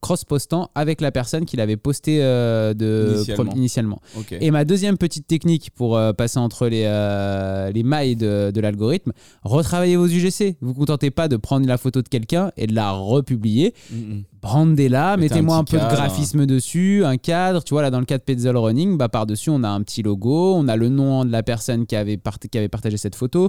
cross-postant 0.00 0.70
avec 0.74 1.00
la 1.00 1.10
personne 1.10 1.44
qui 1.44 1.56
l'avait 1.56 1.76
posté 1.76 2.18
euh, 2.22 2.74
de, 2.74 3.16
Initialement. 3.56 4.00
Et 4.40 4.50
ma 4.50 4.64
deuxième 4.64 4.98
petite 4.98 5.26
technique 5.26 5.70
pour 5.74 5.96
euh, 5.96 6.12
passer 6.12 6.38
entre 6.38 6.68
les, 6.68 6.84
euh, 6.86 7.70
les 7.72 7.82
mailles 7.82 8.16
de, 8.16 8.50
de 8.52 8.60
l'algorithme, 8.60 9.12
retravaillez 9.42 9.96
vos 9.96 10.06
UGC. 10.06 10.56
Vous 10.60 10.68
ne 10.68 10.72
vous 10.72 10.80
contentez 10.80 11.10
pas 11.10 11.28
de 11.28 11.36
prendre 11.36 11.66
la 11.66 11.78
photo 11.78 12.02
de 12.02 12.08
quelqu'un 12.08 12.52
et 12.56 12.66
de 12.66 12.74
la 12.74 12.92
republier. 12.92 13.74
Mm, 13.90 13.96
mm. 13.96 14.24
Brandez-la, 14.40 15.16
Mettez 15.16 15.34
mettez-moi 15.34 15.56
un 15.56 15.64
peu 15.64 15.78
de 15.78 15.82
graphisme 15.82 16.46
dessus, 16.46 17.04
un 17.04 17.16
cadre. 17.16 17.64
Tu 17.64 17.74
vois, 17.74 17.82
là, 17.82 17.90
dans 17.90 17.98
le 17.98 18.04
cas 18.06 18.18
de 18.18 18.22
Petzl 18.22 18.56
Running, 18.56 18.96
bah, 18.96 19.08
par-dessus, 19.08 19.50
on 19.50 19.64
a 19.64 19.68
un 19.68 19.82
petit 19.82 20.02
logo, 20.02 20.54
on 20.54 20.68
a 20.68 20.76
le 20.76 20.88
nom 20.88 21.24
de 21.24 21.32
la 21.32 21.42
personne 21.42 21.86
qui 21.86 21.96
avait, 21.96 22.16
part- 22.16 22.38
qui 22.38 22.56
avait 22.56 22.68
partagé 22.68 22.96
cette 22.96 23.16
photo. 23.16 23.48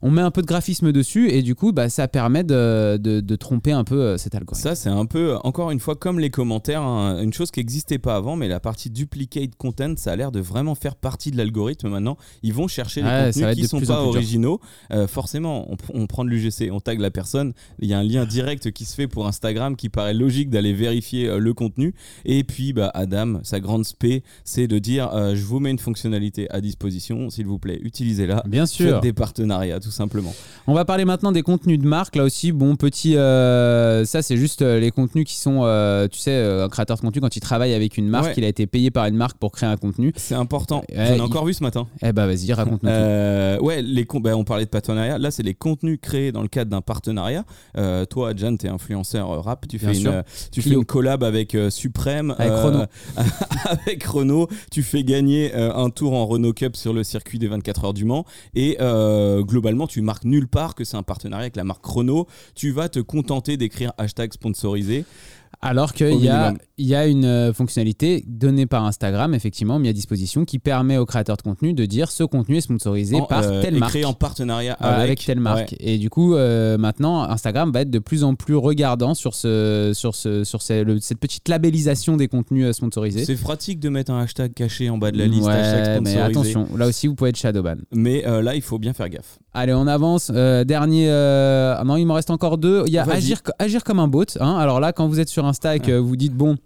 On 0.00 0.10
met 0.12 0.22
un 0.22 0.30
peu 0.30 0.42
de 0.42 0.46
graphisme 0.46 0.92
dessus 0.92 1.28
et 1.30 1.42
du 1.42 1.54
coup, 1.56 1.72
bah, 1.72 1.88
ça 1.88 2.06
permet 2.06 2.44
de, 2.44 2.98
de- 2.98 3.20
de 3.20 3.36
tromper 3.36 3.72
un 3.72 3.82
peu 3.82 4.00
euh, 4.00 4.16
cet 4.16 4.34
algorithme. 4.36 4.62
Ça, 4.68 4.74
c'est 4.76 4.88
un 4.90 5.06
peu, 5.06 5.36
encore 5.42 5.72
une 5.72 5.80
fois, 5.80 5.96
comme 5.96 6.20
les 6.20 6.30
commentaires, 6.30 6.82
hein, 6.82 7.20
une 7.20 7.32
chose 7.32 7.50
qui 7.50 7.58
n'existait 7.58 7.98
pas 7.98 8.14
avant, 8.14 8.36
mais 8.36 8.46
la 8.46 8.60
partie 8.60 8.90
duplicate 8.90 9.56
content, 9.56 9.94
ça 9.96 10.12
a 10.12 10.16
l'air 10.16 10.30
de 10.30 10.38
vraiment 10.40 10.76
faire 10.76 10.94
partie 10.94 11.32
de 11.32 11.36
l'algorithme 11.36 11.88
maintenant. 11.88 12.16
Ils 12.44 12.54
vont 12.54 12.68
chercher 12.68 13.02
les 13.02 13.08
Ouais, 13.08 13.30
contenus 13.32 13.56
qui 13.56 13.66
sont 13.66 13.80
pas 13.80 14.02
originaux. 14.02 14.60
Euh, 14.92 15.08
forcément, 15.08 15.66
on, 15.70 15.76
on 15.94 16.06
prend 16.06 16.24
de 16.24 16.30
l'UGC, 16.30 16.70
on 16.70 16.78
tag 16.78 17.00
la 17.00 17.10
personne. 17.10 17.52
Il 17.80 17.88
y 17.88 17.94
a 17.94 17.98
un 17.98 18.04
lien 18.04 18.24
direct 18.24 18.70
qui 18.70 18.84
se 18.84 18.94
fait 18.94 19.08
pour 19.08 19.26
Instagram 19.26 19.74
qui 19.74 19.88
paraît 19.88 20.14
logique 20.14 20.27
d'aller 20.50 20.72
vérifier 20.72 21.28
euh, 21.28 21.38
le 21.38 21.54
contenu. 21.54 21.94
Et 22.24 22.44
puis, 22.44 22.72
bah, 22.72 22.90
Adam, 22.94 23.40
sa 23.42 23.60
grande 23.60 23.84
spé, 23.84 24.22
c'est 24.44 24.66
de 24.66 24.78
dire 24.78 25.10
euh, 25.14 25.34
je 25.34 25.44
vous 25.44 25.60
mets 25.60 25.70
une 25.70 25.78
fonctionnalité 25.78 26.48
à 26.50 26.60
disposition, 26.60 27.30
s'il 27.30 27.46
vous 27.46 27.58
plaît, 27.58 27.78
utilisez-la. 27.82 28.42
Bien 28.46 28.66
sûr. 28.66 28.90
Faites 28.94 29.02
des 29.02 29.12
partenariats, 29.12 29.80
tout 29.80 29.90
simplement. 29.90 30.34
On 30.66 30.74
va 30.74 30.84
parler 30.84 31.04
maintenant 31.04 31.32
des 31.32 31.42
contenus 31.42 31.78
de 31.78 31.86
marque. 31.86 32.16
Là 32.16 32.24
aussi, 32.24 32.52
bon, 32.52 32.76
petit. 32.76 33.16
euh, 33.16 34.04
ça, 34.04 34.22
c'est 34.22 34.36
juste 34.36 34.62
les 34.62 34.90
contenus 34.90 35.24
qui 35.26 35.36
sont. 35.36 35.60
euh, 35.64 36.08
tu 36.08 36.18
sais, 36.18 36.36
un 36.42 36.68
créateur 36.68 36.96
de 36.96 37.02
contenu, 37.02 37.20
quand 37.20 37.34
il 37.36 37.40
travaille 37.40 37.74
avec 37.74 37.96
une 37.96 38.08
marque, 38.08 38.26
Ouais. 38.26 38.34
il 38.36 38.44
a 38.44 38.48
été 38.48 38.66
payé 38.66 38.90
par 38.90 39.06
une 39.06 39.16
marque 39.16 39.38
pour 39.38 39.52
créer 39.52 39.68
un 39.68 39.76
contenu. 39.76 40.12
C'est 40.16 40.34
important. 40.34 40.82
J'en 40.94 41.02
ai 41.02 41.14
il- 41.16 41.20
encore 41.20 41.44
vu 41.46 41.54
ce 41.54 41.62
matin. 41.62 41.86
Eh 42.02 42.12
bah, 42.12 42.26
vas-y, 42.26 42.52
raconte-nous. 42.52 42.88
ouais, 42.90 43.82
les 43.82 44.04
bah, 44.20 44.36
on 44.36 44.44
parlait 44.44 44.64
de 44.64 44.70
partenariat. 44.70 45.18
Là, 45.18 45.30
c'est 45.30 45.42
les 45.42 45.54
contenus 45.54 45.98
créés 46.00 46.32
dans 46.32 46.42
le 46.42 46.48
cadre 46.48 46.70
d'un 46.70 46.80
partenariat. 46.80 47.44
Toi, 48.10 48.32
Jan, 48.36 48.56
t'es 48.56 48.68
influenceur 48.68 49.30
euh, 49.30 49.40
rap. 49.40 49.66
Tu 49.68 49.78
fais, 49.78 49.96
une. 49.98 50.17
Euh, 50.18 50.22
tu 50.52 50.62
fais 50.62 50.70
une 50.70 50.84
collab 50.84 51.24
avec 51.24 51.54
euh, 51.54 51.70
Suprême. 51.70 52.34
Avec 52.38 52.52
Renault. 52.52 52.86
avec 53.64 54.04
Renault. 54.04 54.48
Tu 54.70 54.82
fais 54.82 55.04
gagner 55.04 55.54
euh, 55.54 55.74
un 55.74 55.90
tour 55.90 56.14
en 56.14 56.26
Renault 56.26 56.52
Cup 56.52 56.76
sur 56.76 56.92
le 56.92 57.04
circuit 57.04 57.38
des 57.38 57.48
24 57.48 57.84
heures 57.84 57.94
du 57.94 58.04
Mans. 58.04 58.24
Et 58.54 58.76
euh, 58.80 59.42
globalement, 59.42 59.86
tu 59.86 60.02
marques 60.02 60.24
nulle 60.24 60.48
part 60.48 60.74
que 60.74 60.84
c'est 60.84 60.96
un 60.96 61.02
partenariat 61.02 61.42
avec 61.42 61.56
la 61.56 61.64
marque 61.64 61.84
Renault. 61.84 62.26
Tu 62.54 62.70
vas 62.70 62.88
te 62.88 63.00
contenter 63.00 63.56
d'écrire 63.56 63.92
hashtag 63.98 64.32
sponsorisé. 64.32 65.04
Alors 65.60 65.92
qu'il 65.92 66.20
y 66.20 66.28
a, 66.28 66.54
y 66.78 66.94
une 67.10 67.24
euh, 67.24 67.52
fonctionnalité 67.52 68.22
donnée 68.28 68.66
par 68.66 68.84
Instagram, 68.84 69.34
effectivement, 69.34 69.80
mis 69.80 69.88
à 69.88 69.92
disposition, 69.92 70.44
qui 70.44 70.60
permet 70.60 70.98
aux 70.98 71.06
créateurs 71.06 71.36
de 71.36 71.42
contenu 71.42 71.72
de 71.72 71.84
dire 71.84 72.12
ce 72.12 72.22
contenu 72.22 72.58
est 72.58 72.60
sponsorisé 72.60 73.16
En, 73.16 73.22
par 73.22 73.42
euh, 73.42 73.60
telle 73.60 73.76
marque. 73.76 73.90
créé 73.90 74.04
en 74.04 74.12
partenariat 74.12 74.74
avec, 74.74 75.00
avec, 75.04 75.24
telle 75.24 75.40
marque. 75.40 75.72
Ouais. 75.72 75.76
Et 75.80 75.98
du 75.98 76.10
coup, 76.10 76.36
euh, 76.36 76.78
maintenant, 76.78 77.22
Instagram 77.22 77.72
va 77.72 77.80
être 77.80 77.90
de 77.90 77.98
plus 77.98 78.22
en 78.22 78.36
plus 78.36 78.54
regardant 78.54 79.14
sur, 79.14 79.34
ce, 79.34 79.90
sur, 79.94 80.14
ce, 80.14 80.44
sur 80.44 80.62
ce- 80.62 80.84
le- 80.84 81.00
cette 81.00 81.18
petite 81.18 81.48
labellisation 81.48 82.16
des 82.16 82.28
contenus 82.28 82.66
euh, 82.66 82.72
sponsorisés. 82.72 83.24
C'est 83.24 83.34
pratique 83.34 83.80
de 83.80 83.88
mettre 83.88 84.12
un 84.12 84.20
hashtag 84.22 84.54
caché 84.54 84.90
en 84.90 84.98
bas 84.98 85.10
de 85.10 85.18
la 85.18 85.26
liste, 85.26 85.46
Ouais, 85.48 85.52
hashtag 85.54 86.02
mais 86.04 86.16
attention, 86.18 86.68
là 86.76 86.86
aussi, 86.86 87.08
vous 87.08 87.16
pouvez 87.16 87.30
être 87.30 87.36
shadowban. 87.36 87.76
Mais 87.92 88.22
là, 88.22 88.54
il 88.54 88.62
faut 88.62 88.78
bien 88.78 88.92
faire 88.92 89.08
gaffe. 89.08 89.38
Allez, 89.54 89.74
on 89.74 89.88
avance. 89.88 90.30
Dernier. 90.30 91.10
ah 91.10 91.82
non, 91.84 91.96
il 91.96 92.04
m'en 92.06 92.14
reste 92.14 92.30
encore 92.30 92.58
deux. 92.58 92.84
Il 92.86 92.92
y 92.92 92.98
a 92.98 93.02
agir, 93.02 93.40
agir 93.58 93.82
comme 93.82 93.98
un 93.98 94.06
bot. 94.06 94.24
hein. 94.38 94.56
Alors 94.56 94.78
là, 94.78 94.92
quand 94.92 95.08
vous 95.08 95.18
êtes 95.18 95.28
sur 95.28 95.47
Insta 95.48 95.76
et 95.76 95.80
que 95.80 95.92
vous 95.92 96.16
dites 96.16 96.34
bon. 96.34 96.56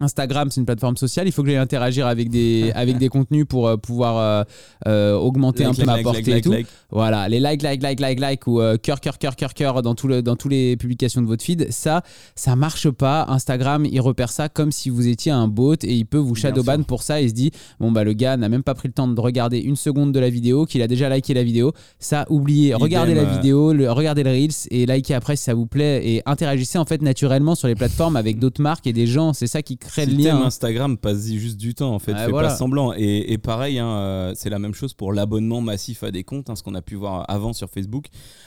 Instagram, 0.00 0.50
c'est 0.50 0.60
une 0.60 0.66
plateforme 0.66 0.96
sociale. 0.96 1.26
Il 1.28 1.32
faut 1.32 1.42
que 1.42 1.48
j'aille 1.48 1.58
interagir 1.58 2.06
avec 2.06 2.30
des, 2.30 2.72
avec 2.74 2.98
des 2.98 3.08
contenus 3.08 3.44
pour 3.48 3.68
euh, 3.68 3.76
pouvoir 3.76 4.16
euh, 4.18 4.44
euh, 4.86 5.14
augmenter 5.14 5.64
un 5.64 5.68
Like, 5.70 5.78
peu 5.80 5.84
ma 5.86 5.98
portée 6.02 6.22
like, 6.22 6.38
et 6.38 6.40
tout. 6.40 6.52
like. 6.52 6.66
Voilà, 6.90 7.28
les 7.28 7.38
like, 7.38 7.62
like, 7.62 7.82
like, 7.82 8.00
like, 8.00 8.18
like 8.18 8.46
ou 8.46 8.60
cœur, 8.82 9.00
cœur, 9.00 9.18
cœur, 9.18 9.36
cœur, 9.36 9.54
cœur 9.54 9.82
dans, 9.82 9.94
tout 9.94 10.08
le, 10.08 10.22
dans 10.22 10.36
tous 10.36 10.48
les 10.48 10.76
publications 10.76 11.20
de 11.22 11.26
votre 11.26 11.44
feed, 11.44 11.70
ça, 11.70 12.02
ça 12.34 12.56
marche 12.56 12.90
pas. 12.90 13.26
Instagram, 13.28 13.86
il 13.86 14.00
repère 14.00 14.30
ça 14.30 14.48
comme 14.48 14.72
si 14.72 14.90
vous 14.90 15.06
étiez 15.06 15.30
un 15.30 15.46
bot 15.46 15.74
et 15.84 15.94
il 15.94 16.06
peut 16.06 16.18
vous 16.18 16.34
shadowban 16.34 16.82
pour 16.82 17.02
ça. 17.02 17.20
Il 17.20 17.28
se 17.28 17.34
dit, 17.34 17.50
bon, 17.78 17.92
bah 17.92 18.02
le 18.02 18.12
gars 18.14 18.36
n'a 18.36 18.48
même 18.48 18.62
pas 18.62 18.74
pris 18.74 18.88
le 18.88 18.94
temps 18.94 19.06
de 19.06 19.20
regarder 19.20 19.58
une 19.58 19.76
seconde 19.76 20.12
de 20.12 20.18
la 20.18 20.30
vidéo, 20.30 20.64
qu'il 20.66 20.82
a 20.82 20.88
déjà 20.88 21.08
liké 21.08 21.34
la 21.34 21.44
vidéo. 21.44 21.72
Ça, 21.98 22.26
oubliez, 22.28 22.74
regardez 22.74 23.14
la 23.14 23.24
vidéo, 23.24 23.72
le, 23.72 23.90
regardez 23.92 24.24
le 24.24 24.30
Reels 24.30 24.66
et 24.70 24.86
likez 24.86 25.14
après 25.14 25.36
si 25.36 25.44
ça 25.44 25.54
vous 25.54 25.66
plaît 25.66 26.00
et 26.04 26.22
interagissez 26.26 26.78
en 26.78 26.84
fait 26.84 27.02
naturellement 27.02 27.54
sur 27.54 27.68
les 27.68 27.74
plateformes 27.74 28.16
avec 28.16 28.38
d'autres 28.38 28.62
marques 28.62 28.86
et 28.86 28.92
des 28.92 29.06
gens. 29.06 29.32
C'est 29.32 29.46
ça 29.46 29.62
qui 29.62 29.76
crée 29.76 29.89
Si 30.04 30.06
le 30.06 30.22
lien. 30.22 30.36
hein. 30.36 30.46
Instagram, 30.46 30.96
passe-y 30.96 31.38
juste 31.38 31.56
du 31.56 31.74
temps 31.74 31.94
en 31.94 31.98
fait, 31.98 32.14
fais 32.14 32.30
voilà. 32.30 32.48
pas 32.48 32.56
semblant. 32.56 32.92
Et, 32.96 33.32
et 33.32 33.38
pareil, 33.38 33.78
hein, 33.78 33.88
euh, 33.88 34.32
c'est 34.36 34.50
la 34.50 34.58
même 34.58 34.74
chose 34.74 34.94
pour 34.94 35.12
l'abonnement 35.12 35.60
massif 35.60 36.02
à 36.02 36.10
des 36.10 36.24
comptes, 36.24 36.50
hein, 36.50 36.56
ce 36.56 36.62
qu'on 36.62 36.74
a 36.74 36.82
pu 36.82 36.94
voir 36.96 37.24
avant 37.28 37.52
sur 37.52 37.68
Facebook. 37.70 38.06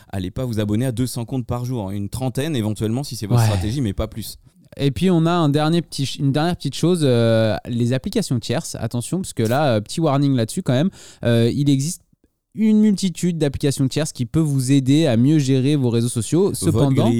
Allez 0.10 0.32
pas 0.32 0.46
vous 0.46 0.60
abonner 0.60 0.86
à 0.86 0.92
200 0.92 1.26
comptes 1.26 1.46
par 1.46 1.66
jour, 1.66 1.92
une 1.92 2.10
trentaine 2.10 2.56
éventuellement 2.56 3.04
si 3.04 3.16
c'est 3.16 3.26
votre 3.28 3.42
Ouais. 3.42 3.48
stratégie, 3.48 3.82
mais 3.82 3.94
pas 3.94 4.08
plus. 4.08 4.38
Et 4.78 4.90
puis 4.92 5.12
on 5.12 5.26
a 5.28 5.32
un 5.32 5.50
dernier 5.50 5.82
petit, 5.84 6.04
une 6.20 6.32
dernière 6.32 6.56
petite 6.56 6.76
chose, 6.76 7.02
euh, 7.04 7.56
les 7.68 7.94
applications 7.94 8.40
tierces. 8.40 8.76
Attention, 8.80 9.22
parce 9.22 9.34
que 9.34 9.44
là, 9.44 9.76
euh, 9.76 9.82
petit 9.82 10.02
warning 10.02 10.36
là-dessus 10.36 10.64
quand 10.64 10.74
même, 10.74 10.90
euh, 11.24 11.52
il 11.54 11.70
existe 11.70 12.02
une 12.56 12.80
multitude 12.80 13.40
d'applications 13.40 13.88
tierces 13.88 14.12
qui 14.12 14.28
peuvent 14.28 14.44
vous 14.44 14.72
aider 14.72 15.08
à 15.08 15.18
mieux 15.18 15.40
gérer 15.40 15.76
vos 15.76 15.90
réseaux 15.90 16.10
sociaux. 16.10 16.54
Cependant, 16.54 17.12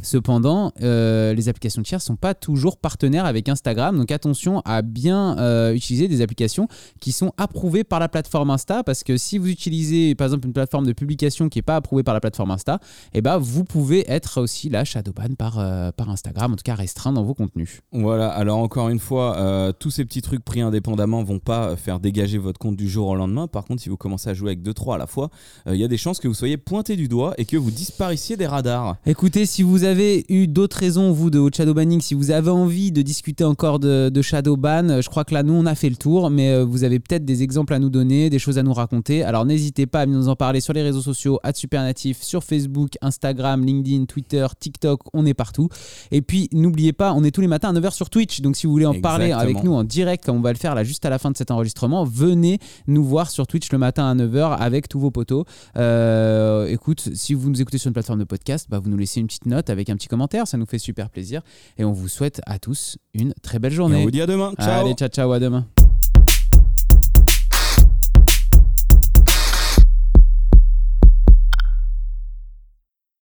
cependant 0.00 0.72
euh, 0.80 1.34
les 1.34 1.50
applications 1.50 1.82
tierces 1.82 2.04
sont 2.04 2.16
pas 2.16 2.32
toujours 2.32 2.78
partenaires 2.78 3.26
avec 3.26 3.50
Instagram. 3.50 3.98
Donc 3.98 4.10
attention 4.10 4.60
à 4.64 4.80
bien 4.80 5.38
euh, 5.38 5.74
utiliser 5.74 6.08
des 6.08 6.22
applications 6.22 6.66
qui 6.98 7.12
sont 7.12 7.32
approuvées 7.36 7.84
par 7.84 8.00
la 8.00 8.08
plateforme 8.08 8.50
Insta. 8.50 8.82
Parce 8.82 9.04
que 9.04 9.18
si 9.18 9.36
vous 9.36 9.48
utilisez 9.48 10.14
par 10.14 10.28
exemple 10.28 10.46
une 10.46 10.54
plateforme 10.54 10.86
de 10.86 10.94
publication 10.94 11.50
qui 11.50 11.58
n'est 11.58 11.62
pas 11.62 11.76
approuvée 11.76 12.02
par 12.02 12.14
la 12.14 12.20
plateforme 12.20 12.50
Insta, 12.50 12.80
eh 13.12 13.20
ben, 13.20 13.36
vous 13.36 13.64
pouvez 13.64 14.10
être 14.10 14.40
aussi 14.40 14.70
là 14.70 14.84
shadowban 14.84 15.34
par, 15.36 15.58
euh, 15.58 15.90
par 15.92 16.08
Instagram, 16.08 16.54
en 16.54 16.56
tout 16.56 16.64
cas 16.64 16.74
restreint 16.74 17.12
dans 17.12 17.22
vos 17.22 17.34
contenus. 17.34 17.82
Voilà, 17.92 18.30
alors 18.30 18.58
encore 18.58 18.88
une 18.88 18.98
fois, 18.98 19.74
tous 19.78 19.90
ces 19.90 20.06
petits 20.06 20.22
trucs 20.22 20.42
pris 20.42 20.62
indépendamment 20.62 21.22
vont 21.22 21.38
pas 21.38 21.76
faire 21.76 22.00
dégager 22.00 22.38
votre 22.38 22.58
compte 22.58 22.76
du 22.76 22.88
jour 22.88 23.08
au 23.08 23.14
lendemain. 23.14 23.46
Par 23.46 23.66
contre, 23.66 23.82
si 23.82 23.90
vous 23.90 23.98
commencez 23.98 24.30
à 24.30 24.34
jouer 24.34 24.50
avec 24.50 24.62
deux, 24.62 24.69
trois 24.72 24.96
à 24.96 24.98
la 24.98 25.06
fois, 25.06 25.30
euh, 25.66 25.74
il 25.74 25.80
y 25.80 25.84
a 25.84 25.88
des 25.88 25.96
chances 25.96 26.18
que 26.18 26.28
vous 26.28 26.34
soyez 26.34 26.56
pointé 26.56 26.96
du 26.96 27.08
doigt 27.08 27.34
et 27.38 27.44
que 27.44 27.56
vous 27.56 27.70
disparaissiez 27.70 28.36
des 28.36 28.46
radars. 28.46 28.96
Écoutez, 29.06 29.46
si 29.46 29.62
vous 29.62 29.84
avez 29.84 30.24
eu 30.28 30.46
d'autres 30.46 30.78
raisons, 30.78 31.12
vous, 31.12 31.30
de 31.30 31.38
votre 31.38 31.56
shadow 31.56 31.74
banning, 31.74 32.00
si 32.00 32.14
vous 32.14 32.30
avez 32.30 32.50
envie 32.50 32.92
de 32.92 33.02
discuter 33.02 33.44
encore 33.44 33.78
de, 33.78 34.10
de 34.12 34.22
shadow 34.22 34.56
ban, 34.56 34.88
euh, 34.88 35.02
je 35.02 35.08
crois 35.08 35.24
que 35.24 35.34
là, 35.34 35.42
nous, 35.42 35.54
on 35.54 35.66
a 35.66 35.74
fait 35.74 35.90
le 35.90 35.96
tour, 35.96 36.30
mais 36.30 36.50
euh, 36.50 36.64
vous 36.64 36.84
avez 36.84 37.00
peut-être 37.00 37.24
des 37.24 37.42
exemples 37.42 37.74
à 37.74 37.78
nous 37.78 37.90
donner, 37.90 38.30
des 38.30 38.38
choses 38.38 38.58
à 38.58 38.62
nous 38.62 38.72
raconter. 38.72 39.22
Alors 39.22 39.44
n'hésitez 39.44 39.86
pas 39.86 40.00
à 40.00 40.06
nous 40.06 40.28
en 40.28 40.36
parler 40.36 40.60
sur 40.60 40.72
les 40.72 40.82
réseaux 40.82 41.02
sociaux, 41.02 41.38
à 41.42 41.52
Supernatif, 41.52 42.22
sur 42.22 42.44
Facebook, 42.44 42.92
Instagram, 43.00 43.64
LinkedIn, 43.64 44.04
Twitter, 44.06 44.46
TikTok, 44.58 45.00
on 45.12 45.26
est 45.26 45.34
partout. 45.34 45.68
Et 46.10 46.22
puis 46.22 46.48
n'oubliez 46.52 46.92
pas, 46.92 47.12
on 47.12 47.24
est 47.24 47.30
tous 47.30 47.40
les 47.40 47.46
matins 47.46 47.74
à 47.74 47.78
9h 47.78 47.92
sur 47.92 48.10
Twitch, 48.10 48.40
donc 48.40 48.56
si 48.56 48.66
vous 48.66 48.72
voulez 48.72 48.86
en 48.86 49.00
parler 49.00 49.32
avec 49.32 49.62
nous 49.62 49.74
en 49.74 49.84
direct, 49.84 50.24
comme 50.24 50.36
on 50.36 50.40
va 50.40 50.52
le 50.52 50.58
faire 50.58 50.74
là 50.74 50.84
juste 50.84 51.04
à 51.04 51.10
la 51.10 51.18
fin 51.18 51.30
de 51.30 51.36
cet 51.36 51.50
enregistrement, 51.50 52.04
venez 52.04 52.58
nous 52.86 53.04
voir 53.04 53.30
sur 53.30 53.46
Twitch 53.46 53.70
le 53.72 53.78
matin 53.78 54.10
à 54.10 54.14
9h 54.14 54.56
avec 54.60 54.88
tous 54.88 55.00
vos 55.00 55.10
potos. 55.10 55.44
Euh, 55.76 56.66
écoute, 56.66 57.08
si 57.14 57.34
vous 57.34 57.50
nous 57.50 57.60
écoutez 57.60 57.78
sur 57.78 57.88
une 57.88 57.94
plateforme 57.94 58.20
de 58.20 58.24
podcast, 58.24 58.66
bah, 58.70 58.78
vous 58.78 58.88
nous 58.90 58.96
laissez 58.96 59.18
une 59.20 59.26
petite 59.26 59.46
note 59.46 59.70
avec 59.70 59.90
un 59.90 59.96
petit 59.96 60.08
commentaire, 60.08 60.46
ça 60.46 60.56
nous 60.58 60.66
fait 60.66 60.78
super 60.78 61.10
plaisir. 61.10 61.42
Et 61.78 61.84
on 61.84 61.92
vous 61.92 62.08
souhaite 62.08 62.40
à 62.46 62.58
tous 62.58 62.98
une 63.14 63.34
très 63.42 63.58
belle 63.58 63.72
Et 63.72 63.76
journée. 63.76 63.96
on 63.96 64.02
vous 64.02 64.10
dit 64.10 64.20
à 64.22 64.26
demain. 64.26 64.52
Ciao 64.60 64.84
Allez, 64.84 64.94
ciao, 64.94 65.08
ciao, 65.08 65.32
à 65.32 65.40
demain. 65.40 65.66